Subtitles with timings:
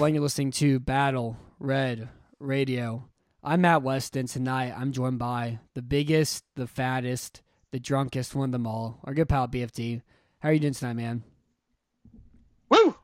[0.00, 0.14] everyone.
[0.14, 2.08] You're listening to Battle Red
[2.38, 3.06] Radio.
[3.44, 4.26] I'm Matt Weston.
[4.26, 9.12] Tonight, I'm joined by the biggest, the fattest, the drunkest one of them all, our
[9.12, 10.00] good pal BFD.
[10.38, 11.22] How are you doing tonight, man?
[12.70, 12.96] Woo!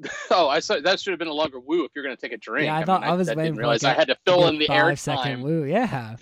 [0.30, 2.32] Oh, I saw that should have been a longer woo if you're going to take
[2.32, 2.66] a drink.
[2.66, 4.46] Yeah, I thought mean, I was I, waiting for realize like I had to fill
[4.46, 5.42] in the five air second time.
[5.42, 5.64] woo.
[5.64, 6.14] Yeah,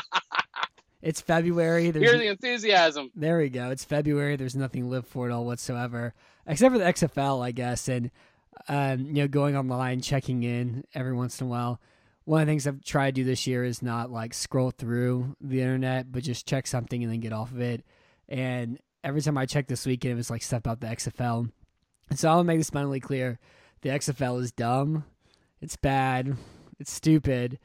[1.02, 1.90] it's February.
[1.90, 3.10] There's Here's the enthusiasm.
[3.14, 3.70] There we go.
[3.70, 4.36] It's February.
[4.36, 6.14] There's nothing to live for at all whatsoever,
[6.46, 8.10] except for the XFL, I guess, and
[8.68, 11.80] um, you know, going online, checking in every once in a while.
[12.24, 15.36] One of the things I've tried to do this year is not like scroll through
[15.40, 17.84] the internet, but just check something and then get off of it.
[18.28, 21.50] And every time I checked this weekend, it was like stuff about the XFL.
[22.10, 23.38] And so I'll make this abundantly clear:
[23.82, 25.04] the XFL is dumb,
[25.60, 26.36] it's bad,
[26.78, 27.58] it's stupid.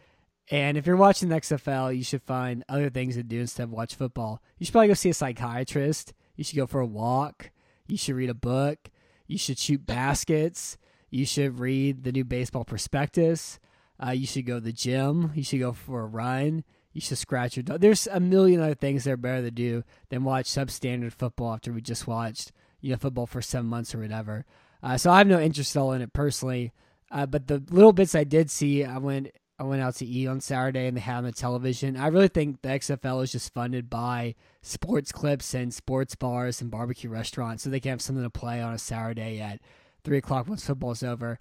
[0.49, 3.71] And if you're watching the XFL, you should find other things to do instead of
[3.71, 4.41] watch football.
[4.57, 6.13] You should probably go see a psychiatrist.
[6.35, 7.51] You should go for a walk.
[7.91, 8.89] You should read a book.
[9.27, 10.77] You should shoot baskets.
[11.09, 13.59] You should read the new baseball prospectus.
[14.01, 15.33] Uh, you should go to the gym.
[15.35, 16.63] You should go for a run.
[16.93, 17.81] You should scratch your dog.
[17.81, 21.73] There's a million other things that are better to do than watch substandard football after
[21.73, 24.45] we just watched you know football for seven months or whatever.
[24.81, 26.71] Uh, so I have no interest at all in it personally.
[27.11, 29.31] Uh, but the little bits I did see, I went
[29.61, 31.95] I went out to eat on Saturday and they had on the television.
[31.95, 36.71] I really think the XFL is just funded by sports clips and sports bars and
[36.71, 39.61] barbecue restaurants so they can have something to play on a Saturday at
[40.03, 41.37] three o'clock once football's over.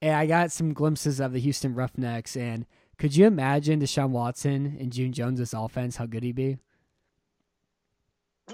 [0.00, 2.64] And I got some glimpses of the Houston Roughnecks and
[2.96, 6.58] could you imagine Deshaun Watson and June Jones's offense, how good he'd be?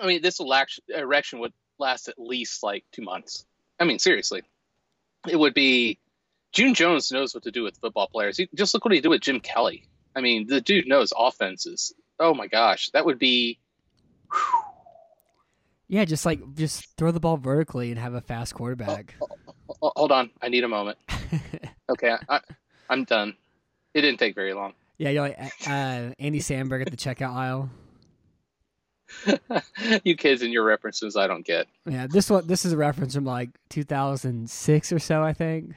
[0.00, 0.41] I mean, this
[0.89, 3.45] erection would last at least like two months.
[3.78, 4.41] I mean, seriously,
[5.28, 5.99] it would be.
[6.53, 8.37] June Jones knows what to do with football players.
[8.37, 9.88] He, just look what he did with Jim Kelly.
[10.16, 11.94] I mean, the dude knows offenses.
[12.19, 13.59] Oh my gosh, that would be.
[15.89, 19.15] Yeah, just like just throw the ball vertically and have a fast quarterback.
[19.83, 20.99] Oh, hold on, I need a moment.
[21.91, 22.41] Okay, I,
[22.89, 23.34] I'm done.
[23.94, 24.75] It didn't take very long.
[24.97, 27.69] yeah, you're like uh, Andy Samberg at the checkout aisle.
[30.05, 31.66] you kids and your references, I don't get.
[31.87, 35.75] Yeah, this one this is a reference from like 2006 or so, I think.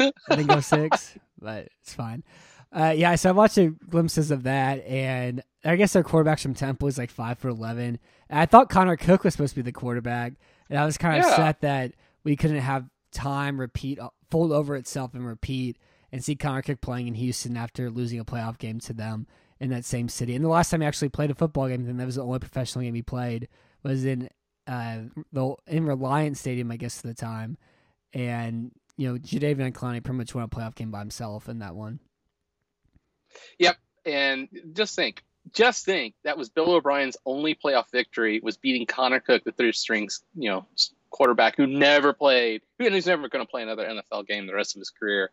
[0.00, 2.24] I think it was 06, but it's fine.
[2.72, 3.58] Uh, yeah, so I watched
[3.88, 7.98] glimpses of that, and I guess their quarterback from Temple is like five for eleven.
[8.28, 10.34] And I thought Connor Cook was supposed to be the quarterback,
[10.68, 11.30] and I was kind of Yeah.
[11.30, 11.92] upset that
[12.24, 13.98] we couldn't have time repeat
[14.30, 15.78] fold over itself and repeat
[16.12, 19.26] and see Connor Cook playing in Houston after losing a playoff game to them
[19.60, 20.34] in that same city.
[20.34, 22.40] And the last time he actually played a football game, then that was the only
[22.40, 23.48] professional game he played
[23.84, 24.28] was in
[24.66, 27.56] uh, the in Reliant Stadium, I guess, at the time.
[28.12, 31.74] And you know, Jadeveon Clowney pretty much won a playoff game by himself in that
[31.74, 32.00] one.
[33.58, 33.76] Yep.
[34.04, 39.20] And just think, just think that was Bill O'Brien's only playoff victory was beating Connor
[39.20, 40.66] Cook, the third strings, you know,
[41.10, 44.76] quarterback who never played, and who's never going to play another NFL game the rest
[44.76, 45.30] of his career.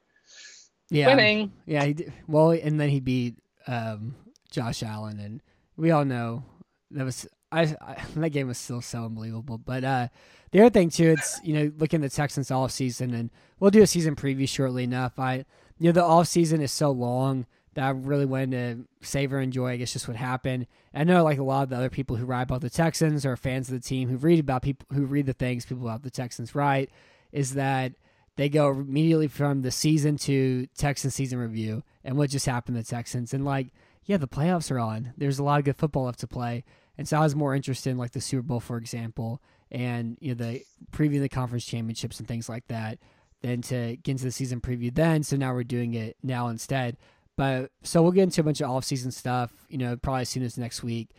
[0.90, 1.52] Yeah, Winning.
[1.66, 1.86] yeah.
[1.86, 3.36] He did, well, and then he beat
[3.68, 4.16] um,
[4.52, 5.42] Josh Allen, and
[5.78, 6.44] we all know
[6.92, 9.58] that was I, I that game was still so unbelievable.
[9.58, 10.08] But uh,
[10.54, 13.72] the other thing too, it's you know looking at the Texans off season, and we'll
[13.72, 15.18] do a season preview shortly enough.
[15.18, 15.46] I
[15.80, 19.46] you know the off season is so long that I really wanted to savor and
[19.46, 19.72] enjoy.
[19.72, 20.68] I guess just what happened.
[20.94, 23.36] I know like a lot of the other people who write about the Texans or
[23.36, 26.12] fans of the team who read about people who read the things people about the
[26.12, 26.92] Texans write
[27.32, 27.94] is that
[28.36, 32.84] they go immediately from the season to Texans season review and what just happened to
[32.84, 33.70] the Texans and like
[34.06, 35.14] yeah the playoffs are on.
[35.18, 36.64] There's a lot of good football left to play.
[36.96, 39.42] And so I was more interested in like the Super Bowl, for example,
[39.74, 40.62] and you know the
[40.92, 43.00] previewing the conference championships and things like that,
[43.42, 45.24] than to get into the season preview then.
[45.24, 46.98] So now we're doing it now instead.
[47.36, 50.30] But so we'll get into a bunch of off season stuff, you know, probably as
[50.30, 51.10] soon as next week.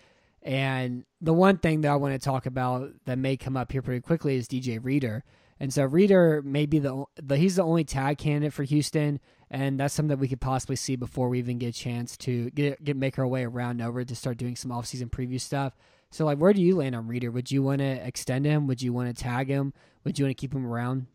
[0.42, 3.82] And the one thing that I want to talk about that may come up here
[3.82, 5.24] pretty quickly is DJ Reader.
[5.58, 9.20] And so Reader may be the, the he's the only tag candidate for Houston,
[9.50, 12.50] and that's something that we could possibly see before we even get a chance to
[12.50, 15.76] get get make our way around over to start doing some off season preview stuff.
[16.14, 17.32] So like, where do you land on Reader?
[17.32, 18.68] Would you want to extend him?
[18.68, 19.72] Would you want to tag him?
[20.04, 21.06] Would you want to keep him around?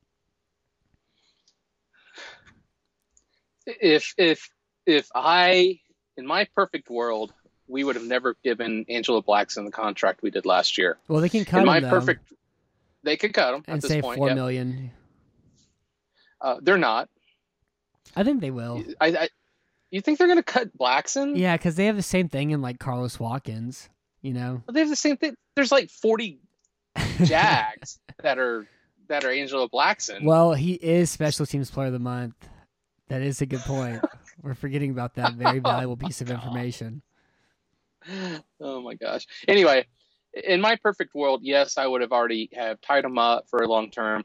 [3.66, 4.50] If if
[4.86, 5.80] if I
[6.18, 7.32] in my perfect world,
[7.70, 10.98] we would have never given Angelo Blackson the contract we did last year.
[11.08, 12.34] Well, they can cut in my him though, perfect,
[13.04, 14.18] they could cut him and at this point.
[14.18, 14.36] four yep.
[14.36, 14.92] million.
[16.42, 17.08] Uh, they're not.
[18.18, 18.84] I think they will.
[19.00, 19.30] I, I
[19.92, 21.38] you think they're going to cut Blackson?
[21.38, 23.88] Yeah, because they have the same thing in like Carlos Watkins.
[24.22, 25.36] You know, They have the same thing.
[25.56, 26.40] There's like 40
[27.24, 28.68] Jags that are
[29.08, 30.24] that are Angelo Blackson.
[30.24, 32.36] well, he is special teams player of the month.
[33.08, 34.04] That is a good point.
[34.44, 37.02] We're forgetting about that very valuable oh piece of information.
[38.62, 39.26] oh my gosh.
[39.48, 39.86] Anyway,
[40.44, 43.68] in my perfect world, yes, I would have already have tied him up for a
[43.68, 44.24] long term.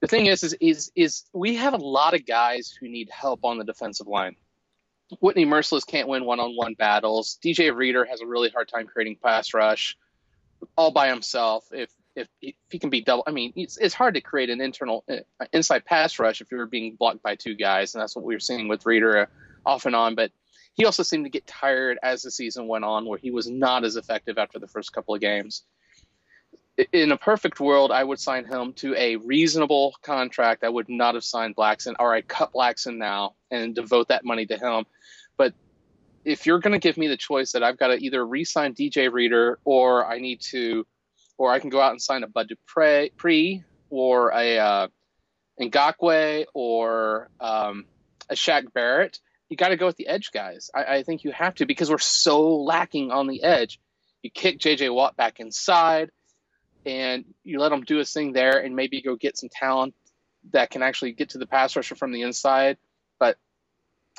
[0.00, 3.40] The thing is, is, is, is we have a lot of guys who need help
[3.42, 4.36] on the defensive line.
[5.20, 7.38] Whitney Mercilus can't win one-on-one battles.
[7.42, 9.96] DJ Reader has a really hard time creating pass rush
[10.76, 11.66] all by himself.
[11.72, 14.60] If if, if he can be double, I mean, it's, it's hard to create an
[14.60, 18.24] internal uh, inside pass rush if you're being blocked by two guys, and that's what
[18.24, 19.26] we were seeing with Reader uh,
[19.66, 20.14] off and on.
[20.14, 20.30] But
[20.74, 23.84] he also seemed to get tired as the season went on, where he was not
[23.84, 25.64] as effective after the first couple of games.
[26.92, 30.64] In a perfect world, I would sign him to a reasonable contract.
[30.64, 34.44] I would not have signed Blackson, or I'd cut Blackson now and devote that money
[34.46, 34.84] to him.
[35.36, 35.54] But
[36.24, 39.12] if you're going to give me the choice that I've got to either re-sign DJ
[39.12, 40.84] Reader or I need to,
[41.38, 44.88] or I can go out and sign a Bud Dupree or a uh,
[45.60, 47.84] Ngakoue or um,
[48.28, 50.70] a Shaq Barrett, you got to go with the edge guys.
[50.74, 53.78] I, I think you have to because we're so lacking on the edge.
[54.22, 56.10] You kick JJ Watt back inside,
[56.86, 59.94] and you let him do his thing there, and maybe go get some talent
[60.52, 62.76] that can actually get to the pass rusher from the inside.
[63.18, 63.38] But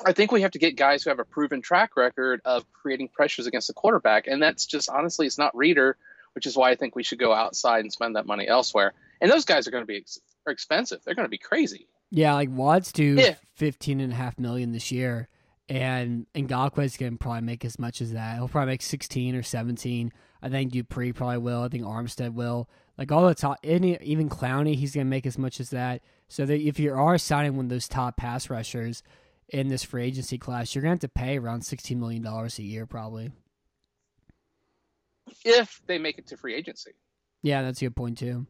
[0.04, 3.08] I think we have to get guys who have a proven track record of creating
[3.08, 5.96] pressures against the quarterback, and that's just honestly, it's not Reader,
[6.34, 8.92] which is why I think we should go outside and spend that money elsewhere.
[9.20, 11.86] And those guys are going to be ex- are expensive; they're going to be crazy.
[12.10, 13.34] Yeah, like Watts do Yeah.
[13.54, 15.28] fifteen and a half million this year,
[15.68, 18.36] and Ngakoue's gonna probably make as much as that.
[18.36, 20.12] He'll probably make sixteen or seventeen.
[20.42, 21.62] I think Dupree probably will.
[21.62, 22.68] I think Armstead will.
[22.98, 26.02] Like all the top, any even Clowney, he's gonna make as much as that.
[26.28, 29.02] So that if you are signing one of those top pass rushers
[29.48, 32.62] in this free agency class, you're gonna have to pay around sixteen million dollars a
[32.62, 33.32] year, probably.
[35.44, 36.92] If they make it to free agency,
[37.42, 38.46] Yeah, that's a good point too.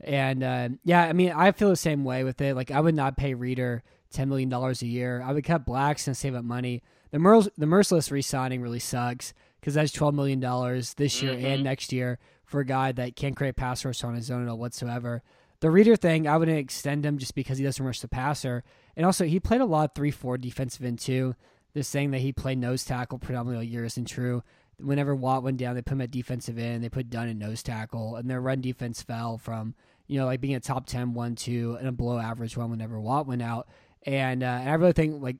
[0.00, 2.54] And uh, yeah, I mean, I feel the same way with it.
[2.54, 5.22] Like, I would not pay Reader ten million dollars a year.
[5.22, 6.82] I would cut Blacks and save up money.
[7.10, 11.44] The Mer- the Mercilus re-signing really sucks because that's twelve million dollars this year Mhm.
[11.44, 14.48] and next year for a guy that can't create pass rush on his own at
[14.48, 15.22] all whatsoever.
[15.60, 18.64] The Reader thing, I wouldn't extend him just because he doesn't rush the passer,
[18.96, 21.34] and also he played a lot three four defensive end too.
[21.74, 24.42] This saying that he played nose tackle predominantly all year isn't true
[24.82, 26.82] whenever Watt went down, they put him at defensive end.
[26.82, 29.74] They put Dunn at nose tackle, and their run defense fell from
[30.06, 32.98] you know like being a top 10 1 2 and a below average one whenever
[32.98, 33.68] Watt went out.
[34.06, 35.36] And, uh, and I really think like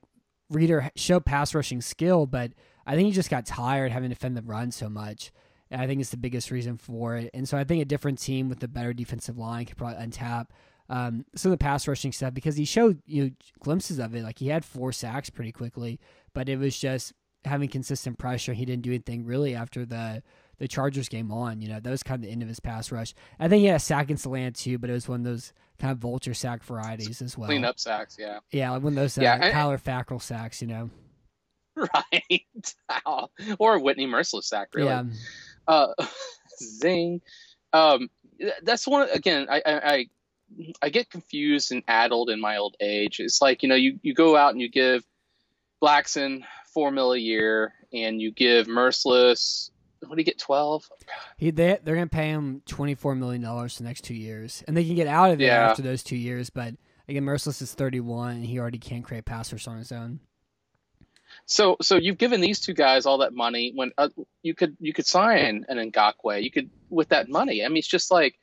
[0.51, 2.51] Reader showed pass rushing skill, but
[2.85, 5.31] I think he just got tired having to defend the run so much.
[5.69, 7.29] And I think it's the biggest reason for it.
[7.33, 10.47] And so I think a different team with a better defensive line could probably untap
[10.89, 13.29] um, some of the pass rushing stuff because he showed you know
[13.61, 14.23] glimpses of it.
[14.23, 15.99] Like he had four sacks pretty quickly,
[16.33, 17.13] but it was just
[17.45, 18.53] having consistent pressure.
[18.53, 20.21] He didn't do anything really after the
[20.57, 21.61] the Chargers game on.
[21.61, 23.13] You know, that was kind of the end of his pass rush.
[23.39, 25.25] I think he had a sack in the land too, but it was one of
[25.25, 27.47] those kind of vulture sack varieties as well.
[27.47, 30.61] clean up sacks, yeah, Yeah, like one of those uh, Yeah, and- Tyler Fackrell sacks.
[30.61, 30.89] You know.
[31.75, 32.45] right.
[33.59, 34.89] Or Whitney Mercilus sack, really.
[34.89, 35.03] Yeah.
[35.67, 35.93] Uh,
[36.59, 37.21] zing.
[37.73, 38.09] Um,
[38.63, 39.47] that's one again.
[39.49, 40.05] I, I I
[40.81, 43.19] I get confused and addled in my old age.
[43.19, 45.03] It's like you know you you go out and you give
[45.81, 49.69] Blackson four mil a year, and you give Mercilus.
[50.05, 50.39] What do you get?
[50.39, 50.89] Twelve.
[51.37, 54.75] He they they're gonna pay him twenty four million dollars the next two years, and
[54.75, 55.69] they can get out of it Yeah.
[55.69, 56.49] after those two years.
[56.49, 56.73] But
[57.07, 60.19] again, Mercilus is thirty one, and he already can't create passers on his own.
[61.51, 64.09] So so you've given these two guys all that money when uh,
[64.41, 66.41] you could you could sign an Ngakoue.
[66.41, 67.63] You could with that money.
[67.63, 68.35] I mean, it's just like.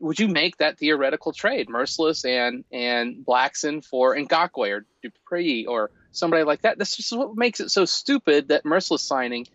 [0.00, 5.90] Would you make that theoretical trade, Mercilus and and Blackson for Ngakoue or Dupree or
[6.12, 6.78] somebody like that?
[6.78, 9.48] This is what makes it so stupid that Mercilus signing.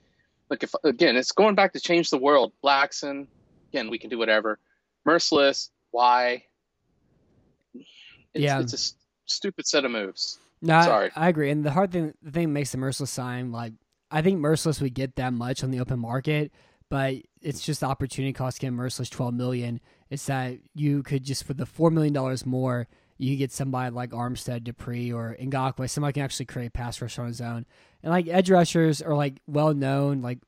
[0.50, 2.52] Like if again, it's going back to change the world.
[2.62, 3.28] Blackson,
[3.72, 4.60] again, we can do whatever.
[5.08, 6.44] Mercilus, why?
[7.74, 7.88] It's,
[8.34, 8.60] Yeah.
[8.60, 8.96] it's a s-
[9.26, 10.40] stupid set of moves.
[10.64, 11.12] No, I- Sorry.
[11.16, 11.52] I, agree.
[11.52, 13.74] And the hard thing, the thing that makes the Mercilus sign, like
[14.10, 16.52] I think Mercilus would get that much on the open market,
[16.90, 19.80] but it's just the opportunity cost getting Mercilus twelve million.
[20.10, 24.12] It's that you could just for the four million dollars more, you get somebody like
[24.12, 27.66] Armstead, Dupree, or Ngakoue, somebody can actually create pass rush on his own.
[28.02, 30.40] And like edge rushers are like well known, like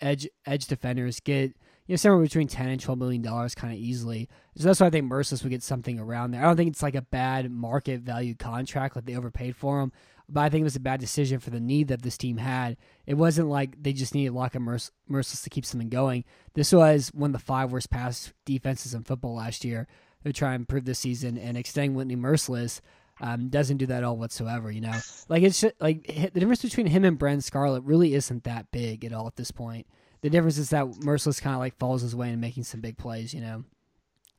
[0.00, 1.56] edge edge defenders get
[1.88, 4.28] you know somewhere between ten and twelve million dollars kind of easily.
[4.56, 6.42] So that's why I think Mercilus would get something around there.
[6.42, 9.90] I don't think it's like a bad market value contract, like they overpaid for him.
[10.28, 12.76] But I think it was a bad decision for the need that this team had.
[13.06, 16.24] It wasn't like they just needed lock of Merc- Mercilus to keep something going.
[16.52, 19.88] This was one of the five worst pass defenses in football last year.
[20.22, 22.82] They're trying to improve this season and extending Whitney Mercilus.
[23.20, 24.70] Um, doesn't do that all whatsoever.
[24.70, 24.94] You know,
[25.28, 29.06] like it's just, like the difference between him and Brennan Scarlett really isn't that big
[29.06, 29.86] at all at this point.
[30.20, 32.96] The difference is that Mercilus kind of like falls his way and making some big
[32.98, 33.32] plays.
[33.32, 33.64] You know,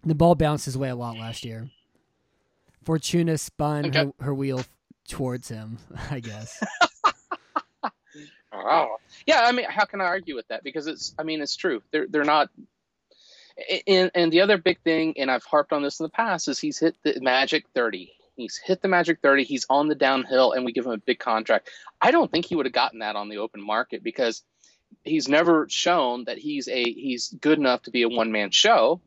[0.03, 1.69] the ball bounced his way a lot last year.
[2.83, 4.05] Fortuna spun okay.
[4.05, 4.63] her, her wheel
[5.07, 5.77] towards him,
[6.11, 6.61] I guess.
[8.53, 8.97] oh.
[9.25, 10.63] Yeah, I mean, how can I argue with that?
[10.63, 11.81] Because it's, I mean, it's true.
[11.91, 12.49] They're they're not.
[13.87, 16.59] And, and the other big thing, and I've harped on this in the past, is
[16.59, 18.13] he's hit the magic thirty.
[18.39, 19.43] He's hit the magic 30.
[19.43, 21.69] He's on the downhill, and we give him a big contract.
[21.99, 24.43] I don't think he would have gotten that on the open market because
[25.03, 29.01] he's never shown that he's a he's good enough to be a one man show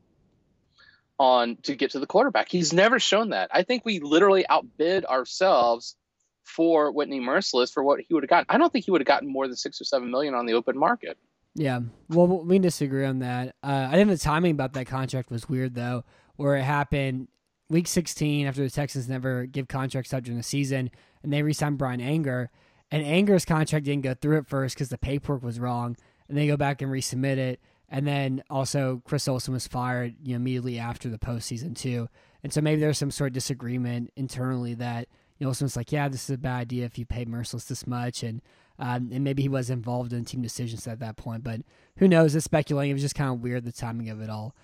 [1.19, 2.49] on to get to the quarterback.
[2.49, 3.49] He's never shown that.
[3.53, 5.95] I think we literally outbid ourselves
[6.43, 8.45] for Whitney Mercilus for what he would have gotten.
[8.49, 10.53] I don't think he would have gotten more than six or seven million on the
[10.53, 11.17] open market.
[11.55, 13.55] Yeah, well, we disagree on that.
[13.63, 16.03] Uh, I think the timing about that contract was weird though,
[16.35, 17.27] where it happened
[17.69, 20.89] week 16 after the Texans never give contracts out during the season,
[21.21, 22.49] and they re-signed Bryan Anger,
[22.93, 25.97] and Anger's contract didn't go through at first because the paperwork was wrong,
[26.29, 27.59] and they go back and resubmit it.
[27.89, 32.07] And then also Chris Olsen was fired you know, immediately after the postseason too.
[32.43, 35.07] And so maybe there's some sort of disagreement internally that
[35.39, 37.87] you know Olsen's like, yeah, this is a bad idea if you pay Mercilus this
[37.87, 38.43] much, and
[38.77, 41.43] um, and maybe he was involved in team decisions at that point.
[41.43, 41.61] But
[41.97, 42.35] who knows?
[42.35, 42.91] It's speculating.
[42.91, 44.55] It was just kind of weird the timing of it all.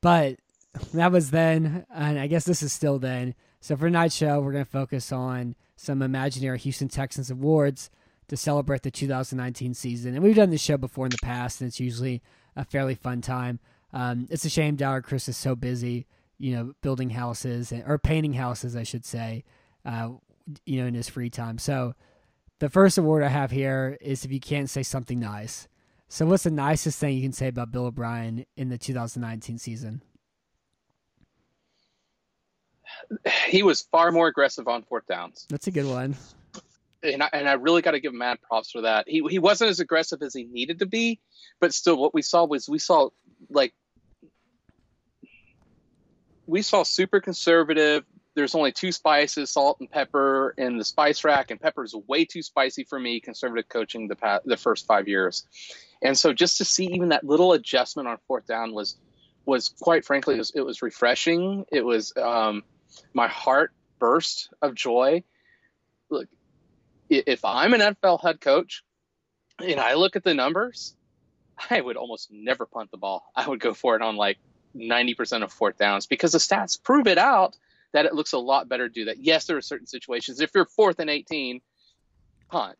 [0.00, 0.36] But
[0.94, 3.34] that was then, and I guess this is still then.
[3.60, 7.90] So for tonight's show, we're going to focus on some imaginary Houston Texans awards
[8.28, 10.14] to celebrate the 2019 season.
[10.14, 12.22] And we've done this show before in the past, and it's usually
[12.54, 13.58] a fairly fun time.
[13.92, 16.06] Um, it's a shame Dowd Chris is so busy,
[16.38, 19.44] you know, building houses or painting houses, I should say,
[19.84, 20.10] uh,
[20.64, 21.58] you know, in his free time.
[21.58, 21.94] So
[22.60, 25.66] the first award I have here is if you can't say something nice.
[26.08, 30.02] So what's the nicest thing you can say about Bill O'Brien in the 2019 season?
[33.48, 35.46] He was far more aggressive on fourth downs.
[35.50, 36.16] That's a good one
[37.02, 39.08] and I, and I really got to give him mad props for that.
[39.08, 41.20] He he wasn't as aggressive as he needed to be,
[41.60, 43.10] but still, what we saw was we saw
[43.50, 43.74] like
[46.46, 48.04] we saw super conservative.
[48.34, 52.24] There's only two spices, salt and pepper, in the spice rack, and pepper is way
[52.24, 53.20] too spicy for me.
[53.20, 55.44] Conservative coaching the past, the first five years,
[56.02, 58.96] and so just to see even that little adjustment on fourth down was
[59.44, 61.64] was quite frankly it was, it was refreshing.
[61.72, 62.62] It was um,
[63.14, 65.22] my heart burst of joy.
[66.10, 66.28] Look,
[67.08, 68.82] if I'm an NFL head coach
[69.58, 70.94] and I look at the numbers,
[71.70, 73.30] I would almost never punt the ball.
[73.36, 74.38] I would go for it on like
[74.76, 77.56] 90% of fourth downs because the stats prove it out
[77.92, 79.18] that it looks a lot better to do that.
[79.18, 80.40] Yes, there are certain situations.
[80.40, 81.60] If you're fourth and 18,
[82.48, 82.78] punt.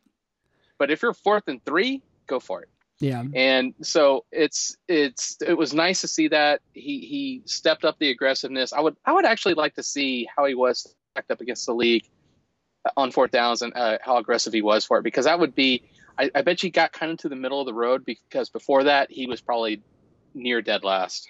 [0.77, 2.69] But if you're fourth and three, go for it.
[3.03, 3.25] Yeah.
[3.35, 8.09] And so it's it's it was nice to see that he he stepped up the
[8.09, 8.71] aggressiveness.
[8.71, 11.73] I would I would actually like to see how he was stacked up against the
[11.73, 12.05] league
[12.95, 15.83] on fourth downs and uh, how aggressive he was for it because that would be
[16.17, 18.85] I, I bet you got kind of to the middle of the road because before
[18.85, 19.81] that he was probably
[20.33, 21.27] near dead last.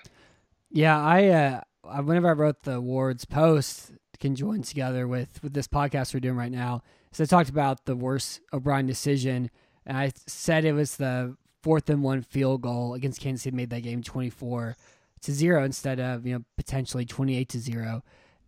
[0.69, 5.67] Yeah, I uh, whenever I wrote the awards post can join together with with this
[5.67, 6.83] podcast we're doing right now.
[7.13, 9.49] So I talked about the worst O'Brien decision,
[9.87, 13.71] and I said it was the fourth and one field goal against Kansas City made
[13.71, 14.75] that game twenty four
[15.21, 18.03] to zero instead of you know potentially twenty eight to zero.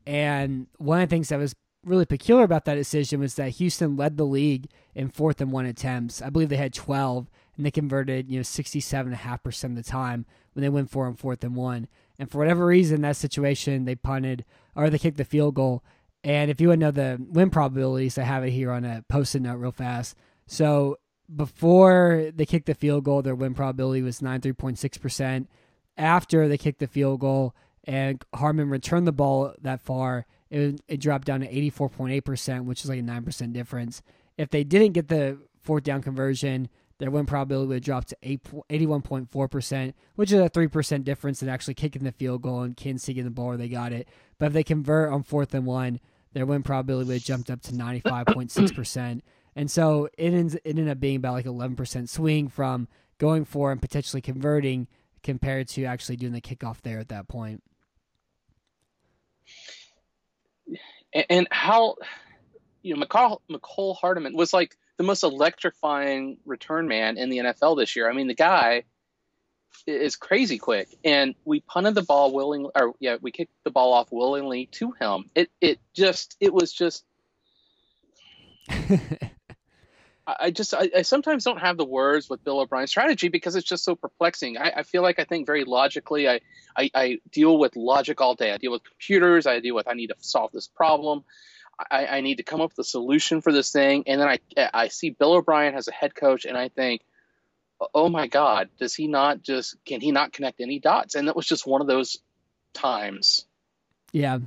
[0.06, 1.56] And one of the things that was
[1.86, 5.66] really peculiar about that decision was that Houston led the league in fourth and one
[5.66, 6.22] attempts.
[6.22, 10.64] I believe they had 12, and they converted, you know, 67.5% of the time when
[10.64, 11.88] they went for on fourth and one.
[12.18, 14.46] And for whatever reason, that situation, they punted
[14.76, 15.84] or they kicked the field goal.
[16.24, 19.04] And if you want to know the win probabilities, I have it here on a
[19.08, 20.16] post-it note real fast.
[20.48, 20.98] So
[21.34, 25.48] before they kicked the field goal, their win probability was 93.6%.
[25.98, 27.56] After they kicked the field goal
[27.86, 32.90] and Hardman returned the ball that far, it, it dropped down to 84.8%, which is
[32.90, 34.02] like a 9% difference.
[34.38, 39.94] If they didn't get the fourth down conversion, their win probability would drop to 81.4%,
[40.16, 43.32] which is a 3% difference in actually kicking the field goal and Kansas getting the
[43.32, 44.08] ball where they got it.
[44.38, 46.00] But if they convert on fourth and one,
[46.34, 49.22] their win probability would have jumped up to 95.6%.
[49.56, 53.72] and so it, ends, it ended up being about like 11% swing from going for
[53.72, 54.88] and potentially converting
[55.24, 57.64] compared to actually doing the kickoff there at that point
[61.16, 61.96] and, and how
[62.82, 67.78] you know Mecole, Mecole Hardman was like the most electrifying return man in the NFL
[67.78, 68.10] this year.
[68.10, 68.84] I mean, the guy
[69.88, 73.94] is crazy quick, and we punted the ball willingly, or yeah, we kicked the ball
[73.94, 75.30] off willingly to him.
[75.34, 77.04] It it just it was just.
[80.28, 83.68] I just I, I, sometimes don't have the words with Bill O'Brien's strategy because it's
[83.68, 84.58] just so perplexing.
[84.58, 86.28] I, I feel like I think very logically.
[86.28, 86.40] I,
[86.76, 88.52] I, I deal with logic all day.
[88.52, 89.46] I deal with computers.
[89.46, 91.24] I deal with I need to solve this problem.
[91.92, 94.06] I, I need to come up with a solution for this thing.
[94.08, 97.02] And then I I see Bill O'Brien as a head coach, and I think,
[97.94, 101.14] oh my God, does he not just can he not connect any dots?
[101.14, 102.18] And that was just one of those
[102.74, 103.46] times.
[104.12, 104.40] Yeah.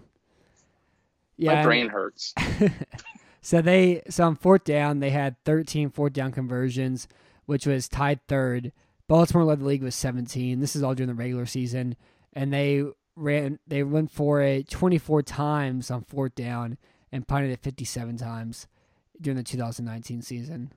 [1.37, 1.55] Yeah.
[1.55, 2.35] My brain hurts.
[3.41, 7.09] so they so on fourth down they had 13 fourth down conversions,
[7.47, 8.73] which was tied third.
[9.09, 10.61] Baltimore led the league with 17.
[10.61, 11.97] This is all during the regular season,
[12.35, 12.85] and they
[13.17, 16.79] ran they went for it 24 times on fourth down
[17.11, 18.67] and punted it 57 times
[19.21, 20.73] during the 2019 season.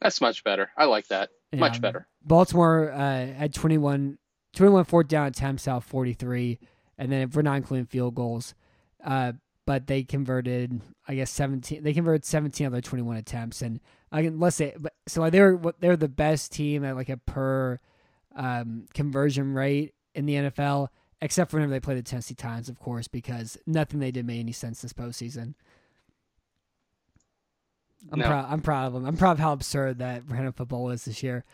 [0.00, 0.70] That's much better.
[0.76, 1.30] I like that.
[1.52, 1.60] Yeah.
[1.60, 2.06] Much better.
[2.22, 4.18] Baltimore uh, had 21,
[4.54, 6.58] 21 fourth down attempts out 43,
[6.98, 8.54] and then we're not including field goals,
[9.04, 9.32] uh,
[9.68, 11.82] but they converted, I guess 17.
[11.82, 15.32] They converted 17 of their 21 attempts, and I can let's say, but so like
[15.32, 17.78] they were they're the best team at like a per
[18.34, 20.88] um, conversion rate in the NFL,
[21.20, 24.40] except for whenever they play the Tennessee Titans, of course, because nothing they did made
[24.40, 25.52] any sense this postseason.
[28.10, 28.26] I'm no.
[28.26, 28.46] proud.
[28.48, 29.04] I'm proud of them.
[29.04, 31.44] I'm proud of how absurd that random football is this year.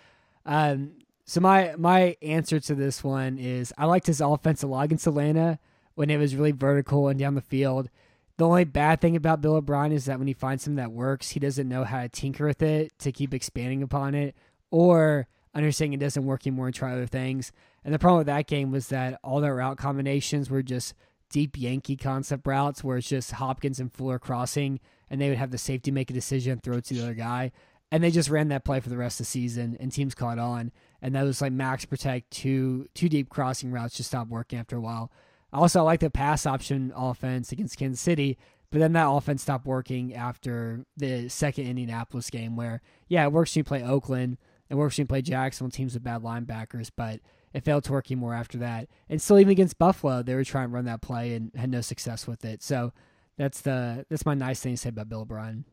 [0.47, 0.93] Um,
[1.25, 5.09] so my my answer to this one is I liked his offense a lot against
[5.09, 5.59] Atlanta
[5.97, 7.91] when it was really vertical and down the field.
[8.37, 11.31] The only bad thing about Bill O'Brien is that when he finds something that works,
[11.31, 14.35] he doesn't know how to tinker with it to keep expanding upon it,
[14.71, 17.53] or understanding it doesn't work anymore and try other things.
[17.85, 20.95] And the problem with that game was that all their route combinations were just
[21.31, 25.53] deep Yankee concept routes where it's just Hopkins and Fuller crossing, and they would have
[25.53, 27.53] the safety make a decision, throw it to the other guy.
[27.93, 30.41] And they just ran that play for the rest of the season, and teams caught
[30.41, 30.73] on.
[31.01, 34.77] And that was like max protect, two two deep crossing routes just stopped working after
[34.77, 35.13] a while.
[35.55, 38.37] Also, I like the pass option offense against Kansas City,
[38.71, 43.55] but then that offense stopped working after the second Indianapolis game, where yeah, it works
[43.55, 44.37] when you play Oakland,
[44.69, 47.21] it works when you play Jacksonville teams with bad linebackers, but
[47.53, 48.89] it failed to work anymore after that.
[49.09, 51.81] And still, even against Buffalo, they were trying to run that play and had no
[51.81, 52.63] success with it.
[52.63, 52.93] So
[53.39, 55.65] that's the that's my nice thing to say about Bill O'Brien.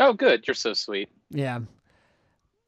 [0.00, 0.46] Oh, good!
[0.48, 1.08] You're so sweet.
[1.30, 1.60] Yeah.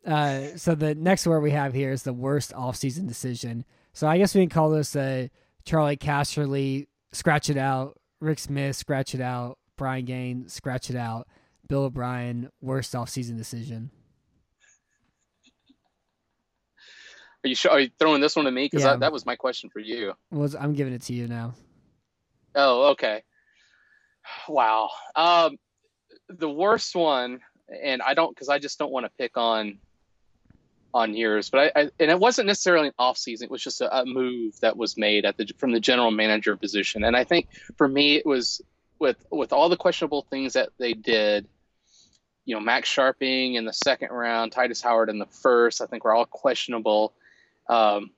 [0.07, 3.65] Uh, so the next word we have here is the worst offseason decision.
[3.93, 5.29] So I guess we can call this a
[5.67, 7.99] Charley Casserly, scratch it out.
[8.21, 9.59] Rick Smith, scratch it out.
[9.77, 11.29] Brian Gaine, scratch it out.
[11.69, 13.91] Bill O'Brien, worst offseason decision.
[17.45, 17.73] Are you sure?
[17.73, 18.65] Are you throwing this one to me?
[18.65, 18.97] Because yeah.
[18.97, 20.15] that was my question for you.
[20.31, 21.55] Was I'm giving it to you now.
[22.55, 23.23] Oh, okay.
[24.49, 24.89] Wow.
[25.15, 25.57] Um,
[26.29, 27.41] the worst one,
[27.85, 29.79] and I don't because I just don't want to pick on
[30.97, 33.45] on yours, but I, I, and it wasn't necessarily an off season.
[33.45, 36.57] It was just a, a, move that was made at the from the general manager
[36.57, 37.05] position.
[37.05, 38.63] And I think for me, it was
[38.99, 41.47] with with all the questionable things that they did.
[42.47, 45.83] You know, Max Scharping in the second round, Tytus Howard in the first.
[45.83, 47.13] I think were all questionable.
[47.69, 48.11] Um,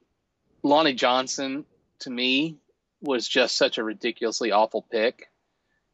[0.63, 1.65] Lonnie Johnson
[2.01, 2.59] to me
[3.03, 5.29] was just such a ridiculously awful pick,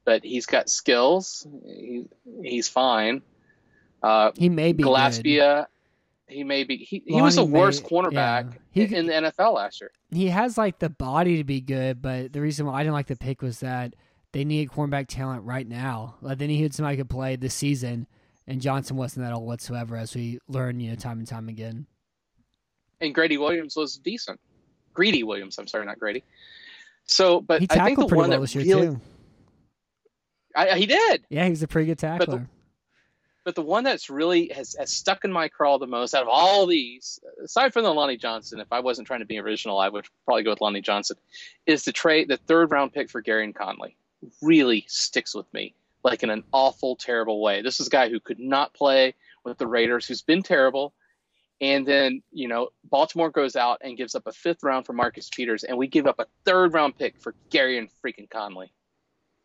[0.05, 1.47] but he's got skills.
[1.65, 2.05] He,
[2.43, 3.23] he's fine.
[4.03, 5.41] Uh, he may be Gillespie
[6.27, 8.87] he may be he, he was the worst may, cornerback yeah.
[8.87, 9.91] he, in the NFL last year.
[10.11, 13.07] He has like the body to be good, but the reason why I didn't like
[13.07, 13.95] the pick was that
[14.33, 16.17] they needed cornerback talent right now.
[16.21, 18.07] Like they needed somebody who could play this season,
[18.47, 21.87] and Johnson wasn't that old whatsoever, as we learn, you know, time and time again.
[23.01, 24.41] And Grady Williams was decent.
[24.95, 26.25] Greedy Williams, I'm sorry, not Grady.
[27.07, 29.01] So, but he I think the one well that really, too.
[30.57, 31.25] I, he did.
[31.29, 32.49] Yeah, he was a pretty good tackler.
[33.45, 36.29] But the one that's really has, has stuck in my craw the most out of
[36.29, 39.91] all these, aside from the Lonnie Johnson, if I wasn't trying to be original, I
[39.91, 41.19] would probably go with Lonnie Johnson,
[41.67, 43.97] is the trade the third round pick for Gareon Conley.
[44.41, 47.61] Really sticks with me, like in an awful, terrible way.
[47.61, 50.95] This is a guy who could not play with the Raiders, who's been terrible.
[51.61, 55.29] And then, you know, Baltimore goes out and gives up a fifth round for Marcus
[55.29, 58.73] Peters, and we give up a third round pick for Gareon freaking Conley.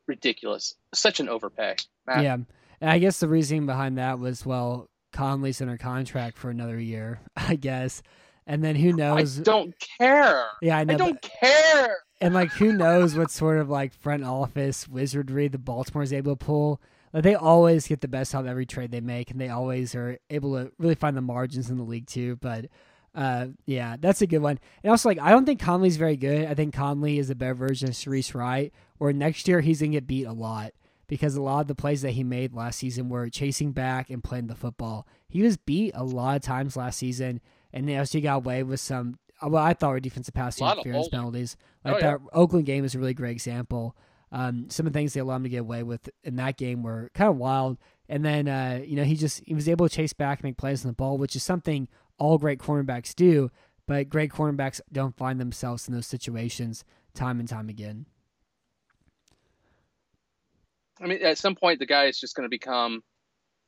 [0.07, 0.75] Ridiculous.
[0.93, 1.75] Such an overpay.
[2.07, 2.23] Matt.
[2.23, 2.37] Yeah.
[2.81, 7.19] And I guess the reasoning behind that was, well, Conley's under contract for another year,
[7.35, 8.01] I guess.
[8.47, 9.39] And then who knows?
[9.39, 10.45] I don't care.
[10.61, 10.95] Yeah, I know.
[10.95, 11.97] I don't care.
[12.19, 16.35] And like, who knows what sort of like front office wizardry the Baltimore is able
[16.35, 16.81] to pull?
[17.13, 19.93] Like, they always get the best out of every trade they make, and they always
[19.95, 22.37] are able to really find the margins in the league too.
[22.37, 22.65] But
[23.13, 24.59] uh, yeah, that's a good one.
[24.83, 26.47] And also, like, I don't think Conley's very good.
[26.47, 28.73] I think Conley is a better version of Shareece Wright.
[28.97, 30.73] Where next year he's gonna get beat a lot
[31.09, 34.23] because a lot of the plays that he made last season were chasing back and
[34.23, 35.05] playing the football.
[35.27, 37.41] He was beat a lot of times last season,
[37.73, 39.19] and also he got away with some.
[39.41, 41.57] Well, I thought were defensive pass interference penalties.
[41.83, 43.97] Like oh, that Oakland game is a really great example.
[44.31, 46.83] Um, some of the things they allowed him to get away with in that game
[46.83, 47.77] were kind of wild.
[48.07, 50.57] And then uh, you know he just he was able to chase back and make
[50.57, 53.49] plays on the ball, which is something all great cornerbacks do.
[53.87, 58.05] But great cornerbacks don't find themselves in those situations time and time again.
[61.01, 63.03] I mean, at some point, the guy is just going to become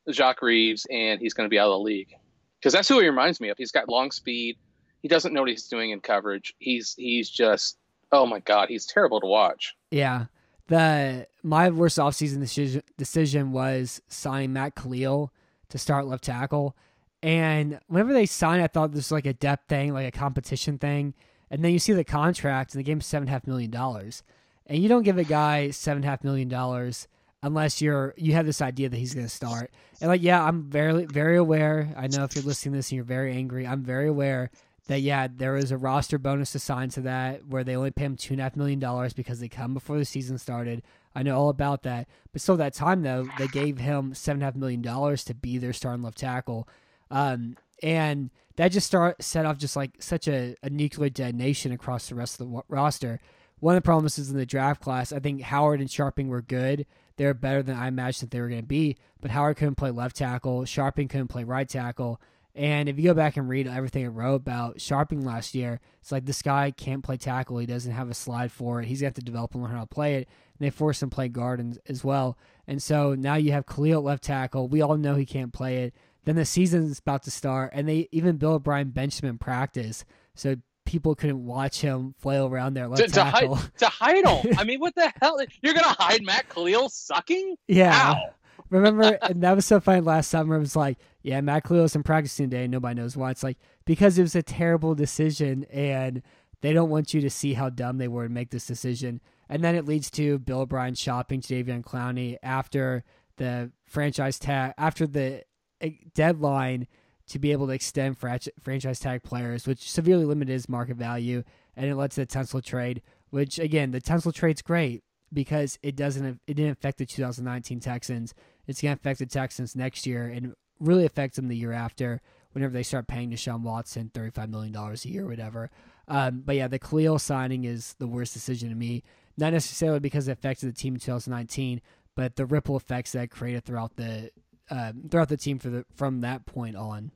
[0.10, 2.14] Jacques Reeves, and he's going to be out of the league
[2.60, 3.58] because that's who he reminds me of.
[3.58, 4.58] He's got long speed.
[5.02, 6.54] He doesn't know what he's doing in coverage.
[6.60, 7.78] He's he's just
[8.12, 9.76] oh my god, he's terrible to watch.
[9.90, 10.26] Yeah.
[10.68, 15.32] The my worst offseason decision decision was signing Matt Kalil
[15.70, 16.76] to start left tackle.
[17.24, 20.78] And whenever they signed, I thought this was like a depth thing, like a competition
[20.78, 21.14] thing.
[21.50, 24.24] And then you see the contract, and the game's seven and a half million dollars,
[24.66, 27.08] and you don't give a guy seven and a half million dollars
[27.44, 29.72] unless you're you have this idea that he's going to start.
[30.00, 31.94] And like, yeah, I'm very very aware.
[31.98, 34.52] I know if you're listening to this and you're very angry, I'm very aware
[34.88, 38.18] that yeah, there is a roster bonus assigned to that where they only pay him
[38.18, 40.84] two and a half million dollars because they come before the season started.
[41.14, 44.44] I know all about that, but still, that time though, they gave him seven and
[44.44, 46.68] a half million dollars to be their starting left tackle,
[47.10, 52.08] um, and that just start set off just like such a, a nuclear detonation across
[52.08, 53.20] the rest of the roster.
[53.60, 55.12] One of the problems is in the draft class.
[55.14, 56.86] I think Howard and Scharping were good.
[57.18, 59.76] They were better than I imagined that they were going to be, but Howard couldn't
[59.76, 60.62] play left tackle.
[60.64, 62.22] Scharping couldn't play right tackle.
[62.54, 66.12] And if you go back and read everything I wrote about Scharping last year, it's
[66.12, 67.58] like this guy can't play tackle.
[67.60, 68.88] He doesn't have a slide for it.
[68.88, 70.28] He's got to develop and learn how to play it.
[70.60, 72.38] And they force him to play guard as well.
[72.68, 74.68] And so now you have Kalil left tackle.
[74.68, 75.94] We all know he can't play it.
[76.24, 80.06] Then the season's about to start, and they even Bill O'Brien benched him in practice,
[80.36, 80.56] so
[80.92, 84.54] people couldn't watch him flail around there to, to hide, to hide him.
[84.58, 85.40] I mean, what the hell?
[85.62, 87.56] You're gonna hide Matt Kalil sucking?
[87.70, 87.94] Yeah.
[87.94, 88.22] How?
[88.70, 90.58] Remember, and that was so funny last summer.
[90.58, 92.68] It was like, yeah, Matt Kalil isn't practicing today.
[92.68, 93.32] Nobody knows why.
[93.32, 96.22] It's like because it was a terrible decision, and
[96.60, 99.22] they don't want you to see how dumb they were to make this decision.
[99.48, 103.06] And then it leads to Bill O'Brien shopping Jadeveon Clowney after
[103.38, 105.44] the franchise tag, after the
[105.80, 106.88] eh, deadline
[107.32, 111.44] to be able to extend franchise tag players, which severely limited his market value,
[111.78, 113.02] and it led to the Tunsil trade.
[113.30, 118.34] Which again, the Tunsil trade's great because it doesn't it didn't affect the 2019 Texans.
[118.68, 122.22] It's going to affect the Texans next year and really affects them the year after
[122.52, 125.70] whenever they start paying Deshaun Watson $35 million a year or whatever.
[126.10, 129.04] Um, but yeah, the Kalil signing is the worst decision to me.
[129.38, 131.82] Not necessarily because it affected the team in 2019,
[132.16, 134.32] but the ripple effects that created throughout the
[134.70, 137.12] um, throughout the team for the from that point on.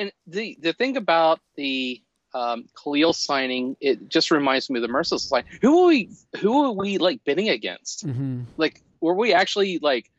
[0.00, 2.02] And the the thing about the
[2.34, 5.44] um, Kalil signing, it just reminds me of the Mercilus line.
[5.62, 6.10] Who are we?
[6.40, 8.06] Who are we like bidding against?
[8.06, 8.42] Mm-hmm.
[8.56, 10.10] Like, were we actually like,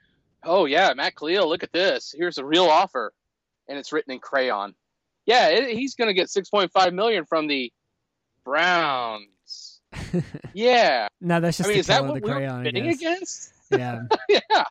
[0.44, 2.14] oh yeah, Matt Kalil, look at this.
[2.18, 3.14] Here's a real offer,
[3.68, 4.76] and it's written in crayon.
[5.26, 7.72] Yeah, it, he's going to get six point five million from the
[8.44, 9.82] Browns.
[10.54, 11.08] yeah.
[11.20, 12.58] no, that's just I mean, the is that what we crayon.
[12.58, 13.54] were bidding against?
[13.72, 14.04] Yeah.
[14.30, 14.64] yeah,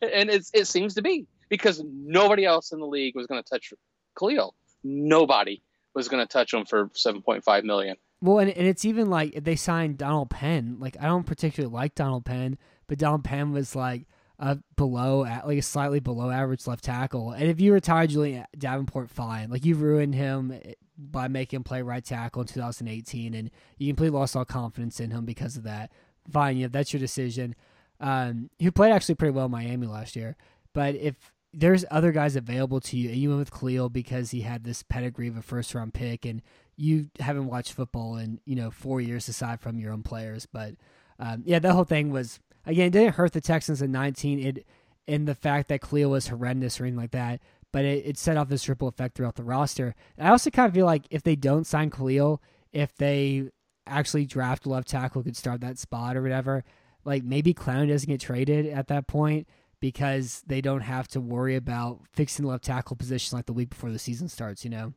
[0.00, 3.48] and it's it seems to be because nobody else in the league was going to
[3.48, 3.72] touch
[4.16, 4.54] Kalil.
[4.82, 5.62] Nobody
[5.94, 7.96] was going to touch him for seven point five million.
[8.20, 10.76] Well, and, and it's even like they signed Donald Penn.
[10.78, 14.06] Like I don't particularly like Donald Penn, but Donald Penn was like
[14.38, 17.32] a below, like a slightly below average left tackle.
[17.32, 19.50] And if you retire Julie'n Davenport, fine.
[19.50, 20.58] Like you ruined him
[20.98, 25.10] by making him play right tackle in 2018, and you completely lost all confidence in
[25.10, 25.92] him because of that.
[26.30, 27.54] Fine, yeah, that's your decision.
[28.00, 30.36] Um, who played actually pretty well in Miami last year.
[30.74, 34.42] But if there's other guys available to you, and you went with Kalil because he
[34.42, 36.42] had this pedigree of a first round pick, and
[36.76, 40.44] you haven't watched football in you know four years aside from your own players.
[40.44, 40.74] But
[41.18, 44.38] um, yeah, that whole thing was again it didn't hurt the Texans in 19.
[44.38, 44.66] It
[45.06, 47.40] in the fact that Kalil was horrendous or anything like that,
[47.72, 49.94] but it, it set off this ripple effect throughout the roster.
[50.18, 52.42] And I also kind of feel like if they don't sign Kalil,
[52.72, 53.48] if they
[53.86, 56.64] actually draft a left tackle could start that spot or whatever,
[57.04, 59.46] like maybe Clown doesn't get traded at that point
[59.80, 63.70] because they don't have to worry about fixing the left tackle position like the week
[63.70, 64.92] before the season starts, you know?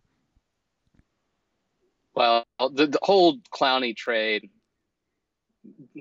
[2.15, 4.49] Well, the, the whole Clowney trade